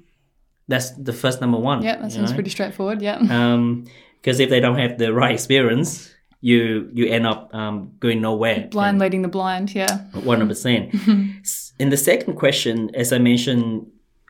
that's 0.68 0.92
the 0.92 1.14
first 1.14 1.42
number 1.42 1.58
one 1.58 1.84
Yeah, 1.84 1.98
that 2.02 2.12
sounds 2.12 2.32
know? 2.32 2.36
pretty 2.36 2.50
straightforward. 2.50 3.02
Yeah. 3.02 3.18
um 3.30 3.86
because 4.22 4.40
if 4.40 4.50
they 4.50 4.60
don't 4.60 4.80
have 4.80 4.98
the 4.98 5.14
right 5.14 5.34
experience 5.34 6.15
you 6.46 6.90
you 6.94 7.08
end 7.08 7.26
up 7.26 7.50
um, 7.56 7.76
going 8.00 8.22
nowhere 8.22 8.68
Blind 8.70 9.00
leading 9.00 9.24
the 9.24 9.28
blind. 9.38 9.74
Yeah. 9.74 9.94
one 10.14 10.38
hundred 10.38 10.50
percent. 10.50 10.94
And 11.80 11.92
the 11.92 11.98
second 11.98 12.36
question, 12.36 12.76
as 12.96 13.12
I 13.12 13.18
mentioned 13.18 13.88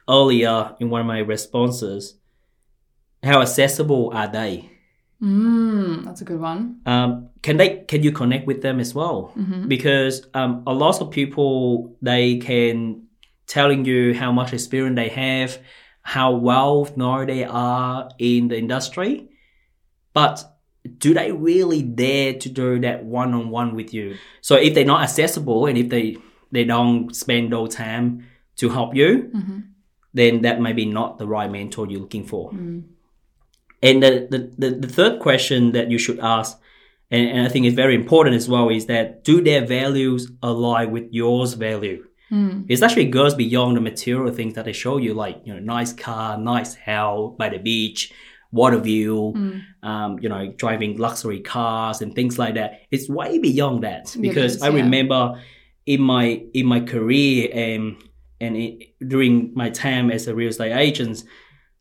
earlier 0.09 0.75
in 0.79 0.89
one 0.89 1.01
of 1.01 1.07
my 1.07 1.19
responses, 1.19 2.15
how 3.21 3.41
accessible 3.41 4.11
are 4.13 4.27
they? 4.27 4.69
Mm, 5.21 6.05
that's 6.05 6.21
a 6.21 6.25
good 6.25 6.39
one. 6.39 6.79
Um, 6.85 7.29
can 7.41 7.57
they 7.57 7.69
can 7.91 8.01
you 8.01 8.11
connect 8.11 8.47
with 8.47 8.61
them 8.61 8.79
as 8.79 8.95
well? 8.95 9.17
hmm 9.35 9.67
Because 9.67 10.25
um, 10.33 10.63
a 10.65 10.73
lot 10.73 11.01
of 11.01 11.11
people 11.11 11.95
they 12.01 12.37
can 12.37 13.03
telling 13.47 13.85
you 13.85 14.13
how 14.13 14.31
much 14.31 14.53
experience 14.53 14.95
they 14.95 15.09
have, 15.09 15.59
how 16.01 16.31
well 16.31 16.87
known 16.95 17.27
they 17.27 17.43
are 17.43 18.09
in 18.17 18.47
the 18.47 18.57
industry, 18.57 19.27
but 20.13 20.43
do 20.97 21.13
they 21.13 21.31
really 21.31 21.81
dare 21.81 22.33
to 22.33 22.49
do 22.49 22.79
that 22.79 23.03
one 23.03 23.33
on 23.33 23.49
one 23.49 23.75
with 23.75 23.93
you? 23.93 24.17
So 24.41 24.55
if 24.55 24.73
they're 24.73 24.85
not 24.85 25.03
accessible 25.03 25.65
and 25.65 25.77
if 25.77 25.89
they 25.89 26.17
they 26.51 26.63
don't 26.63 27.15
spend 27.15 27.53
all 27.53 27.67
time 27.67 28.27
to 28.57 28.69
help 28.69 28.95
you, 28.95 29.29
hmm 29.33 29.59
then 30.15 30.41
that 30.43 30.61
may 30.61 30.73
be 30.73 30.85
not 30.85 31.19
the 31.19 31.27
right 31.27 31.51
mentor 31.51 31.85
you're 31.87 31.99
looking 31.99 32.25
for. 32.25 32.51
Mm. 32.51 32.85
And 33.83 34.01
the, 34.01 34.27
the, 34.31 34.51
the, 34.57 34.75
the 34.79 34.87
third 34.87 35.19
question 35.19 35.73
that 35.73 35.91
you 35.91 35.99
should 35.99 36.19
ask, 36.19 36.57
and, 37.11 37.29
and 37.29 37.45
I 37.45 37.49
think 37.49 37.65
is 37.65 37.73
very 37.73 37.93
important 37.93 38.35
as 38.37 38.47
well, 38.47 38.69
is 38.69 38.85
that 38.85 39.25
do 39.25 39.41
their 39.41 39.65
values 39.65 40.31
align 40.41 40.91
with 40.91 41.11
yours 41.11 41.53
value? 41.53 42.07
Mm. 42.31 42.65
It 42.69 42.81
actually 42.81 43.09
goes 43.09 43.35
beyond 43.35 43.75
the 43.75 43.81
material 43.81 44.33
things 44.33 44.53
that 44.55 44.65
they 44.65 44.73
show 44.73 44.97
you, 44.97 45.13
like 45.13 45.41
you 45.43 45.53
know, 45.53 45.59
nice 45.59 45.91
car, 45.91 46.37
nice 46.37 46.75
house 46.75 47.35
by 47.37 47.49
the 47.49 47.59
beach, 47.59 48.13
water 48.51 48.77
view, 48.79 49.33
Mm. 49.35 49.61
um, 49.83 50.19
you 50.21 50.29
know, 50.29 50.53
driving 50.57 50.97
luxury 50.97 51.39
cars 51.41 52.01
and 52.01 52.13
things 52.15 52.37
like 52.39 52.55
that. 52.55 52.81
It's 52.91 53.09
way 53.09 53.37
beyond 53.39 53.83
that 53.83 54.15
because 54.19 54.55
is, 54.57 54.61
I 54.61 54.69
yeah. 54.69 54.75
remember 54.83 55.41
in 55.85 56.01
my 56.01 56.41
in 56.53 56.65
my 56.65 56.79
career 56.79 57.49
and 57.53 57.95
and 58.41 58.55
it, 58.57 58.93
during 59.07 59.51
my 59.55 59.69
time 59.69 60.11
as 60.11 60.27
a 60.27 60.35
real 60.35 60.49
estate 60.49 60.73
agent, 60.73 61.23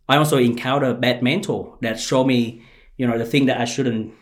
I 0.09 0.17
also 0.17 0.37
encountered 0.39 1.01
bad 1.01 1.23
mentor 1.23 1.79
that 1.83 1.99
showed 1.99 2.25
me, 2.27 2.63
you 2.97 3.07
know, 3.07 3.19
the 3.19 3.25
thing 3.25 3.47
that 3.47 3.61
I 3.61 3.65
shouldn't 3.65 4.13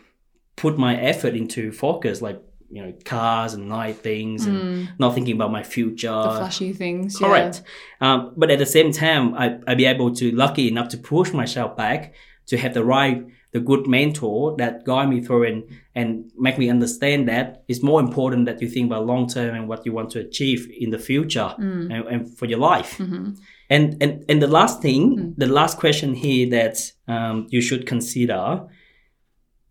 put 0.55 0.77
my 0.77 0.99
effort 0.99 1.35
into 1.35 1.71
focus, 1.71 2.21
like 2.21 2.41
you 2.71 2.81
know, 2.83 2.91
cars 3.05 3.53
and 3.53 3.69
nice 3.69 3.95
things, 3.97 4.47
and 4.47 4.57
Mm. 4.57 4.87
not 4.97 5.13
thinking 5.13 5.35
about 5.35 5.51
my 5.51 5.61
future. 5.61 6.07
The 6.09 6.37
flashy 6.39 6.73
things. 6.73 7.19
yeah. 7.21 7.27
Correct. 7.27 7.61
Um, 8.01 8.33
but 8.35 8.49
at 8.49 8.57
the 8.57 8.65
same 8.65 8.91
time, 8.91 9.35
I, 9.35 9.59
I 9.67 9.75
be 9.75 9.85
able 9.85 10.11
to, 10.15 10.31
lucky 10.31 10.67
enough 10.69 10.89
to 10.89 10.97
push 10.97 11.33
myself 11.33 11.77
back 11.77 12.15
to 12.47 12.57
have 12.57 12.73
the 12.73 12.83
right, 12.83 13.25
the 13.51 13.59
good 13.59 13.87
mentor 13.87 14.55
that 14.57 14.83
guide 14.83 15.09
me 15.09 15.21
through 15.21 15.43
and, 15.43 15.63
and 15.95 16.31
make 16.37 16.57
me 16.57 16.69
understand 16.69 17.27
that 17.27 17.63
it's 17.67 17.83
more 17.83 17.99
important 17.99 18.45
that 18.47 18.61
you 18.61 18.67
think 18.67 18.87
about 18.87 19.05
long 19.05 19.27
term 19.27 19.55
and 19.55 19.67
what 19.67 19.85
you 19.85 19.93
want 19.93 20.09
to 20.11 20.19
achieve 20.19 20.67
in 20.79 20.89
the 20.89 20.99
future 20.99 21.53
Mm. 21.59 21.93
and, 21.93 22.07
and 22.07 22.37
for 22.37 22.45
your 22.45 22.59
life. 22.59 22.97
hmm 22.97 23.29
And, 23.69 24.01
and, 24.03 24.25
and 24.29 24.41
the 24.41 24.47
last 24.47 24.81
thing, 24.81 25.03
Mm. 25.17 25.35
the 25.37 25.47
last 25.47 25.77
question 25.77 26.13
here 26.15 26.49
that 26.49 26.91
um, 27.07 27.47
you 27.49 27.61
should 27.61 27.85
consider 27.85 28.67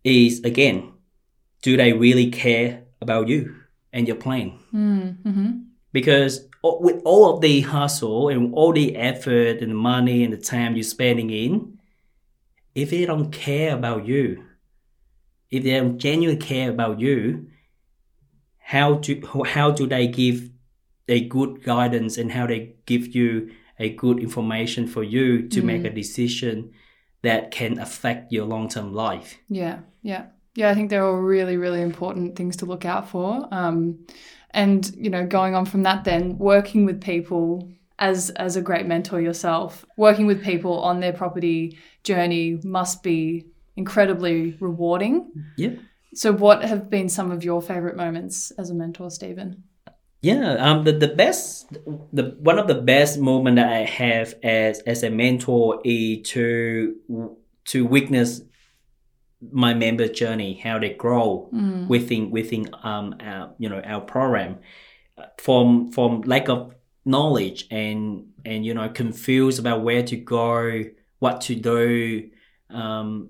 is 0.03 0.41
again, 0.43 0.91
do 1.61 1.77
they 1.77 1.93
really 1.93 2.29
care 2.29 2.83
about 3.01 3.27
you 3.27 3.55
and 3.93 4.07
your 4.07 4.17
plan. 4.17 4.53
Mm-hmm. 4.73 5.49
Because 5.91 6.47
with 6.63 7.01
all 7.05 7.33
of 7.33 7.41
the 7.41 7.61
hustle 7.61 8.29
and 8.29 8.53
all 8.53 8.73
the 8.73 8.95
effort 8.95 9.61
and 9.61 9.71
the 9.71 9.75
money 9.75 10.23
and 10.23 10.33
the 10.33 10.37
time 10.37 10.75
you're 10.75 10.83
spending 10.83 11.29
in, 11.29 11.77
if 12.75 12.89
they 12.89 13.05
don't 13.05 13.31
care 13.31 13.73
about 13.75 14.05
you, 14.05 14.43
if 15.51 15.63
they 15.63 15.71
don't 15.71 15.99
genuinely 15.99 16.41
care 16.41 16.69
about 16.69 16.99
you, 16.99 17.47
how 18.57 18.95
do 18.95 19.21
how 19.45 19.71
do 19.71 19.85
they 19.85 20.07
give 20.07 20.49
a 21.07 21.27
good 21.27 21.63
guidance 21.63 22.17
and 22.17 22.31
how 22.31 22.47
they 22.47 22.75
give 22.85 23.13
you 23.13 23.51
a 23.77 23.89
good 23.89 24.19
information 24.19 24.87
for 24.87 25.03
you 25.03 25.47
to 25.49 25.61
make 25.61 25.83
a 25.83 25.89
decision 25.89 26.71
that 27.21 27.51
can 27.51 27.77
affect 27.79 28.31
your 28.31 28.45
long 28.45 28.69
term 28.69 28.93
life? 28.93 29.37
Yeah, 29.49 29.79
yeah, 30.01 30.27
yeah. 30.55 30.69
I 30.69 30.75
think 30.75 30.89
they're 30.89 31.05
all 31.05 31.17
really, 31.17 31.57
really 31.57 31.81
important 31.81 32.35
things 32.35 32.57
to 32.57 32.65
look 32.65 32.85
out 32.85 33.09
for. 33.09 33.47
Um, 33.51 34.05
and 34.51 34.89
you 34.95 35.09
know, 35.09 35.25
going 35.25 35.55
on 35.55 35.65
from 35.65 35.83
that, 35.83 36.03
then 36.03 36.37
working 36.37 36.85
with 36.85 37.01
people 37.01 37.69
as 37.99 38.29
as 38.31 38.55
a 38.55 38.61
great 38.61 38.85
mentor 38.85 39.21
yourself, 39.21 39.85
working 39.97 40.25
with 40.25 40.43
people 40.43 40.79
on 40.79 40.99
their 40.99 41.13
property 41.13 41.77
journey 42.03 42.59
must 42.63 43.03
be 43.03 43.45
incredibly 43.75 44.57
rewarding. 44.59 45.31
Yeah. 45.57 45.75
So, 46.13 46.31
what 46.31 46.63
have 46.63 46.89
been 46.89 47.09
some 47.09 47.31
of 47.31 47.43
your 47.43 47.61
favorite 47.61 47.95
moments 47.95 48.51
as 48.51 48.69
a 48.69 48.73
mentor, 48.73 49.09
Stephen? 49.09 49.63
Yeah, 50.21 50.53
um, 50.53 50.85
the, 50.85 50.93
the 50.93 51.09
best, 51.09 51.73
the 52.13 52.35
one 52.39 52.57
of 52.57 52.67
the 52.67 52.75
best 52.75 53.19
moment 53.19 53.57
that 53.57 53.71
I 53.71 53.79
have 53.79 54.35
as 54.41 54.79
as 54.81 55.03
a 55.03 55.09
mentor 55.09 55.81
is 55.83 56.21
to 56.29 56.95
to 57.65 57.85
witness 57.85 58.41
my 59.51 59.73
members' 59.73 60.11
journey, 60.11 60.53
how 60.63 60.79
they 60.79 60.93
grow 60.93 61.49
within 61.89 62.31
within 62.31 62.69
um 62.83 63.15
our, 63.19 63.53
you 63.57 63.67
know 63.67 63.81
our 63.81 64.01
program, 64.01 64.59
from 65.39 65.91
from 65.91 66.21
lack 66.21 66.47
of 66.47 66.73
knowledge 67.05 67.67
and 67.69 68.27
and 68.45 68.65
you 68.65 68.73
know 68.73 68.89
confused 68.89 69.59
about 69.59 69.81
where 69.83 70.03
to 70.03 70.15
go, 70.15 70.83
what 71.19 71.41
to 71.41 71.55
do, 71.55 72.29
um, 72.69 73.29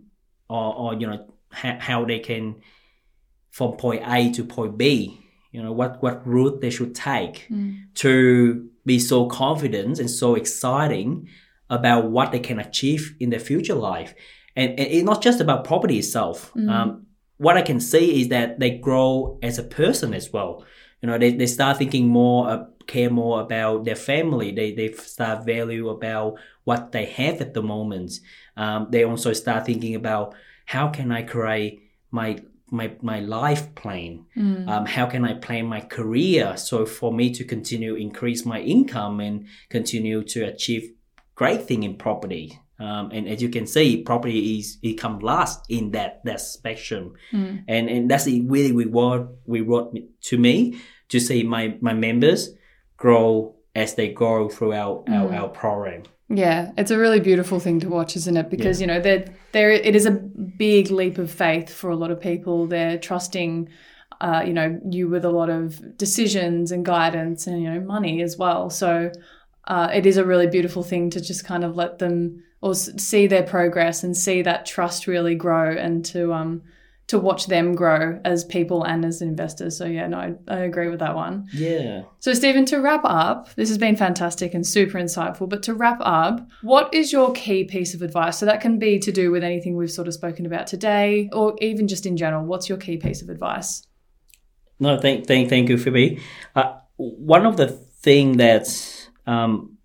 or 0.49 0.75
or 0.75 0.93
you 0.95 1.07
know 1.07 1.27
how, 1.51 1.77
how 1.79 2.05
they 2.05 2.19
can 2.19 2.61
from 3.51 3.73
point 3.73 4.03
A 4.05 4.31
to 4.31 4.43
point 4.43 4.77
B 4.77 5.19
you 5.53 5.61
know 5.61 5.71
what 5.71 6.01
what 6.03 6.27
route 6.27 6.59
they 6.59 6.71
should 6.71 6.93
take 6.95 7.47
to 7.93 8.69
be 8.85 8.99
so 8.99 9.27
confident 9.27 9.99
and 9.99 10.09
so 10.09 10.35
exciting 10.35 11.29
about 11.69 12.09
what 12.11 12.31
they 12.31 12.39
can 12.39 12.59
achieve 12.59 13.15
in 13.19 13.29
their 13.29 13.39
future 13.39 13.75
life. 13.75 14.13
And, 14.55 14.71
and 14.71 14.87
it's 14.91 15.05
not 15.05 15.21
just 15.21 15.39
about 15.39 15.63
property 15.63 15.97
itself. 15.99 16.51
Um, 16.69 17.05
what 17.37 17.57
i 17.57 17.61
can 17.61 17.79
see 17.79 18.21
is 18.21 18.27
that 18.29 18.59
they 18.59 18.71
grow 18.77 19.39
as 19.41 19.57
a 19.59 19.63
person 19.63 20.13
as 20.13 20.33
well. 20.33 20.65
You 21.01 21.07
know 21.07 21.17
they, 21.17 21.31
they 21.31 21.47
start 21.47 21.77
thinking 21.77 22.07
more 22.07 22.49
uh, 22.49 22.63
care 22.87 23.09
more 23.09 23.41
about 23.41 23.85
their 23.85 23.95
family. 23.95 24.51
They, 24.51 24.73
they 24.73 24.91
start 24.93 25.45
value 25.45 25.89
about 25.89 26.35
what 26.63 26.91
they 26.91 27.05
have 27.05 27.41
at 27.41 27.53
the 27.53 27.61
moment. 27.61 28.13
Um, 28.55 28.87
they 28.89 29.03
also 29.03 29.33
start 29.33 29.65
thinking 29.65 29.95
about 29.95 30.35
how 30.65 30.87
can 30.87 31.11
i 31.11 31.21
create 31.23 31.81
my 32.09 32.41
my 32.73 32.91
my 33.01 33.19
life 33.19 33.75
plan. 33.75 34.25
Um, 34.69 34.85
how 34.85 35.05
can 35.05 35.23
I 35.23 35.35
plan 35.35 35.67
my 35.67 35.81
career? 35.81 36.57
So 36.57 36.85
for 36.85 37.13
me 37.13 37.31
to 37.33 37.43
continue 37.43 37.95
increase 37.95 38.45
my 38.45 38.59
income 38.59 39.19
and 39.19 39.45
continue 39.69 40.23
to 40.23 40.43
achieve 40.45 40.91
great 41.35 41.63
thing 41.67 41.83
in 41.83 41.97
property. 41.97 42.59
Um, 42.79 43.11
and 43.11 43.27
as 43.29 43.41
you 43.41 43.49
can 43.49 43.67
see, 43.67 44.01
property 44.01 44.57
is 44.57 44.79
it 44.81 44.95
come 44.95 45.19
last 45.19 45.65
in 45.69 45.91
that 45.91 46.21
that 46.25 46.41
spectrum, 46.41 47.13
and 47.67 47.89
and 47.89 48.09
that's 48.09 48.25
really 48.25 48.71
reward 48.71 49.27
reward 49.45 49.99
to 50.29 50.37
me 50.37 50.81
to 51.09 51.19
see 51.19 51.43
my 51.43 51.77
my 51.79 51.93
members 51.93 52.49
grow 52.97 53.55
as 53.75 53.95
they 53.95 54.11
grow 54.11 54.49
throughout 54.49 55.07
our, 55.09 55.33
our 55.33 55.49
program. 55.49 56.03
Yeah, 56.29 56.71
it's 56.77 56.91
a 56.91 56.97
really 56.97 57.19
beautiful 57.19 57.59
thing 57.59 57.79
to 57.81 57.89
watch, 57.89 58.15
isn't 58.15 58.37
it? 58.37 58.49
Because 58.49 58.79
you 58.81 58.87
know, 58.87 58.99
there 58.99 59.25
there 59.51 59.71
it 59.71 59.95
is 59.95 60.05
a 60.05 60.11
big 60.11 60.89
leap 60.89 61.17
of 61.17 61.29
faith 61.29 61.69
for 61.69 61.89
a 61.89 61.95
lot 61.95 62.11
of 62.11 62.21
people. 62.21 62.65
They're 62.65 62.97
trusting, 62.97 63.69
uh, 64.21 64.43
you 64.45 64.53
know, 64.53 64.79
you 64.89 65.09
with 65.09 65.25
a 65.25 65.29
lot 65.29 65.49
of 65.49 65.97
decisions 65.97 66.71
and 66.71 66.85
guidance, 66.85 67.45
and 67.45 67.61
you 67.61 67.69
know, 67.69 67.81
money 67.81 68.21
as 68.21 68.37
well. 68.37 68.69
So 68.69 69.11
uh, 69.67 69.89
it 69.93 70.05
is 70.05 70.17
a 70.17 70.25
really 70.25 70.47
beautiful 70.47 70.83
thing 70.83 71.09
to 71.11 71.21
just 71.21 71.45
kind 71.45 71.63
of 71.63 71.75
let 71.75 71.99
them 71.99 72.43
or 72.61 72.73
see 72.73 73.27
their 73.27 73.43
progress 73.43 74.03
and 74.03 74.15
see 74.15 74.41
that 74.43 74.65
trust 74.65 75.07
really 75.07 75.35
grow, 75.35 75.71
and 75.71 76.05
to 76.05 76.33
um 76.33 76.61
to 77.07 77.19
watch 77.19 77.47
them 77.47 77.75
grow 77.75 78.19
as 78.23 78.45
people 78.45 78.83
and 78.83 79.03
as 79.03 79.21
investors. 79.21 79.77
So 79.77 79.85
yeah, 79.85 80.07
no, 80.07 80.17
I, 80.17 80.33
I 80.47 80.59
agree 80.59 80.89
with 80.89 80.99
that 80.99 81.15
one. 81.15 81.47
Yeah. 81.53 82.03
So, 82.19 82.33
Stephen, 82.33 82.65
to 82.65 82.77
wrap 82.77 83.01
up, 83.03 83.53
this 83.55 83.69
has 83.69 83.77
been 83.77 83.95
fantastic 83.95 84.53
and 84.53 84.65
super 84.65 84.97
insightful. 84.97 85.49
But 85.49 85.63
to 85.63 85.73
wrap 85.73 85.99
up, 86.01 86.47
what 86.61 86.93
is 86.93 87.11
your 87.11 87.33
key 87.33 87.65
piece 87.65 87.93
of 87.93 88.01
advice? 88.01 88.37
So, 88.37 88.45
that 88.45 88.61
can 88.61 88.79
be 88.79 88.99
to 88.99 89.11
do 89.11 89.31
with 89.31 89.43
anything 89.43 89.75
we've 89.75 89.91
sort 89.91 90.07
of 90.07 90.13
spoken 90.13 90.45
about 90.45 90.67
today, 90.67 91.29
or 91.33 91.55
even 91.59 91.87
just 91.87 92.05
in 92.05 92.15
general. 92.15 92.45
What's 92.45 92.69
your 92.69 92.77
key 92.77 92.97
piece 92.97 93.21
of 93.21 93.29
advice? 93.29 93.85
No, 94.79 94.97
thank 94.99 95.27
thank 95.27 95.49
thank 95.49 95.69
you, 95.69 95.77
Phoebe. 95.77 96.21
Uh, 96.55 96.75
one 96.97 97.45
of 97.45 97.57
the 97.57 97.67
thing 97.67 98.37
that 98.37 99.09
um, 99.27 99.77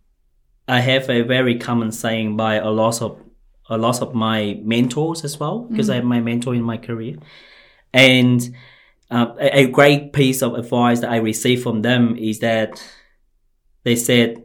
I 0.66 0.80
have 0.80 1.10
a 1.10 1.22
very 1.22 1.58
common 1.58 1.92
saying 1.92 2.36
by 2.36 2.54
a 2.56 2.70
lot 2.70 3.02
of 3.02 3.20
a 3.68 3.76
lot 3.76 4.00
of 4.02 4.14
my 4.14 4.58
mentors 4.62 5.24
as 5.24 5.38
well, 5.38 5.60
because 5.60 5.90
I 5.90 5.96
have 5.96 6.04
my 6.04 6.20
mentor 6.20 6.54
in 6.54 6.62
my 6.62 6.76
career, 6.76 7.16
and 7.92 8.40
uh, 9.10 9.34
a, 9.40 9.60
a 9.60 9.66
great 9.68 10.12
piece 10.12 10.42
of 10.42 10.54
advice 10.54 11.00
that 11.00 11.10
I 11.10 11.16
received 11.16 11.62
from 11.62 11.82
them 11.82 12.16
is 12.16 12.40
that 12.40 12.82
they 13.84 13.96
said, 13.96 14.44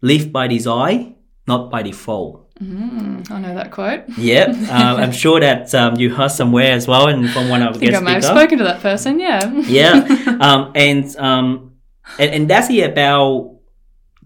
"Live 0.00 0.32
by 0.32 0.48
desire, 0.48 1.12
not 1.46 1.70
by 1.70 1.82
default." 1.82 2.50
Mm, 2.60 3.30
I 3.30 3.40
know 3.40 3.54
that 3.54 3.70
quote. 3.70 4.04
I 4.08 4.20
Yep, 4.20 4.48
um, 4.70 4.96
I'm 4.96 5.12
sure 5.12 5.40
that 5.40 5.74
um, 5.74 5.96
you 5.96 6.14
heard 6.14 6.30
somewhere 6.30 6.72
as 6.72 6.86
well, 6.86 7.08
and 7.08 7.28
from 7.30 7.48
one 7.48 7.62
of 7.62 7.80
the 7.80 7.86
I 7.86 7.90
guest 7.90 8.04
may 8.04 8.12
have 8.12 8.24
spoken 8.24 8.58
to 8.58 8.64
that 8.64 8.80
person. 8.80 9.18
Yeah. 9.18 9.50
yeah 9.66 10.36
um, 10.40 10.72
and 10.74 11.16
um, 11.16 11.72
and, 12.18 12.30
and 12.30 12.50
that's 12.50 12.68
it 12.70 12.90
about 12.90 13.56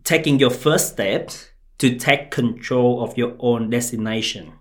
taking 0.02 0.38
your 0.38 0.50
first 0.50 0.92
step 0.92 1.30
to 1.78 1.96
take 1.96 2.30
control 2.30 3.02
of 3.02 3.18
your 3.18 3.34
own 3.38 3.68
destination. 3.70 4.52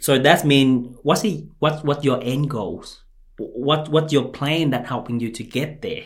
So 0.00 0.18
that 0.18 0.44
means 0.44 0.96
what's 1.02 1.22
the 1.22 1.48
what 1.58 1.84
what 1.84 2.04
your 2.04 2.20
end 2.22 2.50
goals? 2.50 3.02
What 3.38 3.88
what 3.88 4.12
your 4.12 4.28
plan 4.28 4.70
that 4.70 4.86
helping 4.86 5.20
you 5.20 5.30
to 5.30 5.42
get 5.42 5.82
there? 5.82 6.04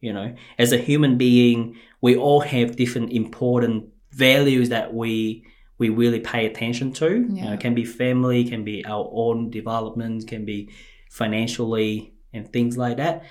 You 0.00 0.12
know 0.12 0.34
as 0.58 0.72
a 0.72 0.78
human 0.78 1.18
being 1.18 1.76
we 2.00 2.16
all 2.16 2.40
have 2.40 2.76
different 2.76 3.10
important 3.12 3.88
values 4.12 4.68
that 4.68 4.94
we 4.94 5.44
we 5.78 5.88
really 5.88 6.20
pay 6.20 6.46
attention 6.46 6.92
to. 6.92 7.06
You 7.06 7.44
know, 7.44 7.52
it 7.52 7.60
can 7.60 7.74
be 7.74 7.84
family 7.84 8.44
can 8.44 8.64
be 8.64 8.84
our 8.84 9.08
own 9.12 9.50
development 9.50 10.26
can 10.28 10.44
be 10.44 10.70
financially 11.10 12.12
and 12.32 12.52
things 12.52 12.76
like 12.76 12.96
that. 12.98 13.24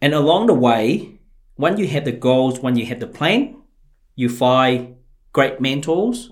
And 0.00 0.14
along 0.14 0.46
the 0.46 0.54
way 0.54 1.20
when 1.56 1.76
you 1.76 1.86
have 1.88 2.04
the 2.04 2.12
goals 2.12 2.60
when 2.60 2.74
you 2.76 2.86
have 2.86 3.00
the 3.00 3.06
plan 3.06 3.59
you 4.14 4.28
find 4.28 4.96
great 5.32 5.60
mentors 5.60 6.30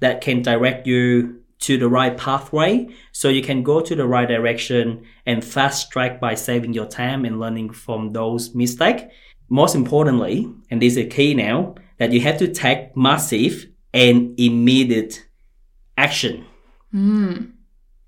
that 0.00 0.20
can 0.20 0.42
direct 0.42 0.86
you 0.86 1.44
to 1.64 1.78
the 1.78 1.88
right 1.88 2.16
pathway. 2.16 2.86
So 3.12 3.28
you 3.28 3.42
can 3.42 3.62
go 3.62 3.80
to 3.80 3.94
the 3.94 4.06
right 4.06 4.28
direction 4.28 5.04
and 5.24 5.42
fast 5.42 5.90
track 5.90 6.20
by 6.20 6.34
saving 6.34 6.74
your 6.74 6.86
time 6.86 7.24
and 7.24 7.40
learning 7.40 7.70
from 7.70 8.12
those 8.12 8.54
mistakes. 8.54 9.04
Most 9.48 9.74
importantly 9.74 10.52
and 10.70 10.80
this 10.82 10.96
is 10.96 11.12
key 11.12 11.32
now 11.34 11.74
that 11.98 12.12
you 12.12 12.20
have 12.20 12.38
to 12.38 12.48
take 12.48 12.96
massive 12.96 13.66
and 13.92 14.38
immediate 14.38 15.24
action. 15.96 16.44
Hmm. 16.90 17.36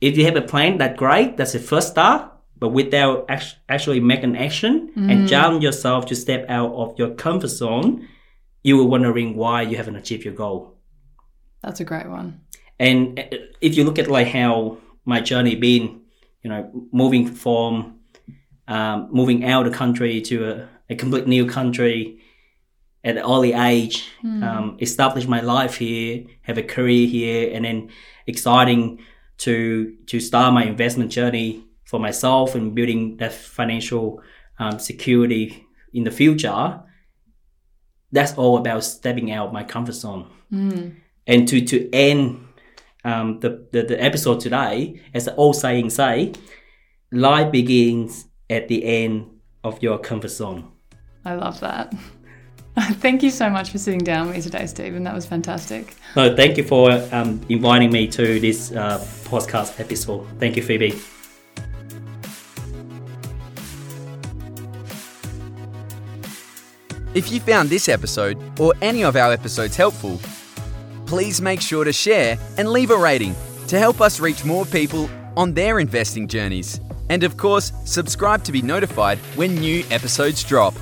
If 0.00 0.18
you 0.18 0.24
have 0.26 0.37
a 0.37 0.42
plan 0.42 0.76
that's 0.79 0.98
great 0.98 1.37
that's 1.37 1.52
the 1.52 1.59
first 1.59 1.88
start 1.88 2.31
but 2.59 2.70
without 2.70 3.26
act- 3.29 3.57
actually 3.68 4.00
making 4.00 4.37
action 4.37 4.90
and 4.96 5.20
hmm. 5.20 5.26
challenge 5.26 5.62
yourself 5.62 6.07
to 6.07 6.14
step 6.14 6.44
out 6.48 6.72
of 6.72 6.98
your 6.98 7.14
comfort 7.14 7.48
zone 7.48 8.07
you 8.66 8.74
were 8.79 8.88
wondering 8.94 9.29
why 9.42 9.59
you 9.70 9.76
haven't 9.81 9.96
achieved 10.02 10.24
your 10.29 10.35
goal 10.44 10.59
That's 11.62 11.81
a 11.81 11.85
great 11.92 12.09
one. 12.18 12.29
and 12.87 12.98
uh, 13.18 13.22
if 13.66 13.70
you 13.76 13.83
look 13.85 13.98
at 14.02 14.09
like 14.16 14.29
how 14.40 14.79
my 15.12 15.20
journey 15.31 15.55
been 15.68 15.85
you 16.42 16.48
know 16.50 16.62
moving 17.02 17.24
from 17.44 17.72
um, 18.76 18.98
moving 19.20 19.38
out 19.52 19.66
of 19.66 19.72
the 19.72 19.79
country 19.79 20.20
to 20.31 20.37
a, 20.50 20.55
a 20.92 20.94
complete 21.02 21.26
new 21.37 21.44
country 21.59 21.98
at 23.05 23.16
an 23.16 23.22
early 23.35 23.52
age 23.72 23.96
um, 24.24 24.66
establish 24.81 25.24
my 25.37 25.40
life 25.55 25.74
here 25.85 26.24
have 26.48 26.59
a 26.59 26.66
career 26.74 27.07
here 27.16 27.42
and 27.55 27.64
then 27.66 27.79
exciting 28.26 28.83
to 29.44 29.55
to 30.11 30.16
start 30.29 30.52
my 30.59 30.64
investment 30.64 31.11
journey 31.18 31.50
for 31.90 31.98
myself 32.00 32.55
and 32.57 32.74
building 32.74 33.16
that 33.18 33.33
financial 33.33 34.20
um, 34.59 34.76
security 34.90 35.44
in 35.92 36.02
the 36.05 36.11
future 36.11 36.83
that's 38.16 38.35
all 38.35 38.57
about 38.59 38.85
stepping 38.85 39.31
out 39.31 39.52
my 39.52 39.62
comfort 39.62 39.94
zone 39.94 40.31
and 41.26 41.48
to 41.48 41.61
to 41.61 41.90
end 41.92 42.46
um, 43.05 43.40
the, 43.40 43.66
the 43.72 43.83
the 43.83 44.02
episode 44.02 44.40
today, 44.40 45.00
as 45.14 45.26
the 45.26 45.35
old 45.37 45.57
saying 45.57 45.90
say, 45.90 46.33
life 47.12 47.52
begins 47.52 48.26
at 48.50 48.68
the 48.68 48.85
end 48.85 49.31
of 49.62 49.83
your 49.83 49.98
comfort 49.98 50.31
zone. 50.31 50.70
I 51.24 51.35
love 51.35 51.61
that. 51.61 51.94
Thank 52.79 53.22
you 53.22 53.31
so 53.31 53.48
much 53.48 53.70
for 53.70 53.79
sitting 53.79 54.00
down 54.00 54.26
with 54.26 54.37
me 54.37 54.42
today, 54.42 54.66
Stephen. 54.66 55.05
That 55.05 55.14
was 55.14 55.24
fantastic. 55.24 55.96
No, 56.14 56.37
thank 56.37 56.59
you 56.59 56.62
for 56.62 56.90
um, 57.11 57.40
inviting 57.48 57.90
me 57.90 58.07
to 58.09 58.38
this 58.38 58.70
uh, 58.72 58.98
podcast 59.24 59.81
episode. 59.81 60.26
Thank 60.38 60.57
you, 60.57 60.62
Phoebe. 60.62 61.15
If 67.16 67.33
you 67.33 67.40
found 67.40 67.70
this 67.70 67.88
episode 67.88 68.37
or 68.61 68.74
any 68.83 69.02
of 69.02 69.16
our 69.16 69.33
episodes 69.33 69.74
helpful, 69.74 70.20
please 71.07 71.40
make 71.40 71.62
sure 71.62 71.83
to 71.83 71.90
share 71.90 72.37
and 72.59 72.68
leave 72.68 72.90
a 72.90 72.96
rating 72.96 73.35
to 73.68 73.79
help 73.79 74.02
us 74.02 74.20
reach 74.20 74.44
more 74.44 74.66
people 74.66 75.09
on 75.35 75.55
their 75.55 75.79
investing 75.79 76.29
journeys. 76.29 76.79
And 77.09 77.24
of 77.24 77.38
course, 77.38 77.72
subscribe 77.87 78.44
to 78.44 78.52
be 78.52 78.61
notified 78.61 79.16
when 79.35 79.55
new 79.55 79.83
episodes 79.90 80.44
drop. 80.44 80.74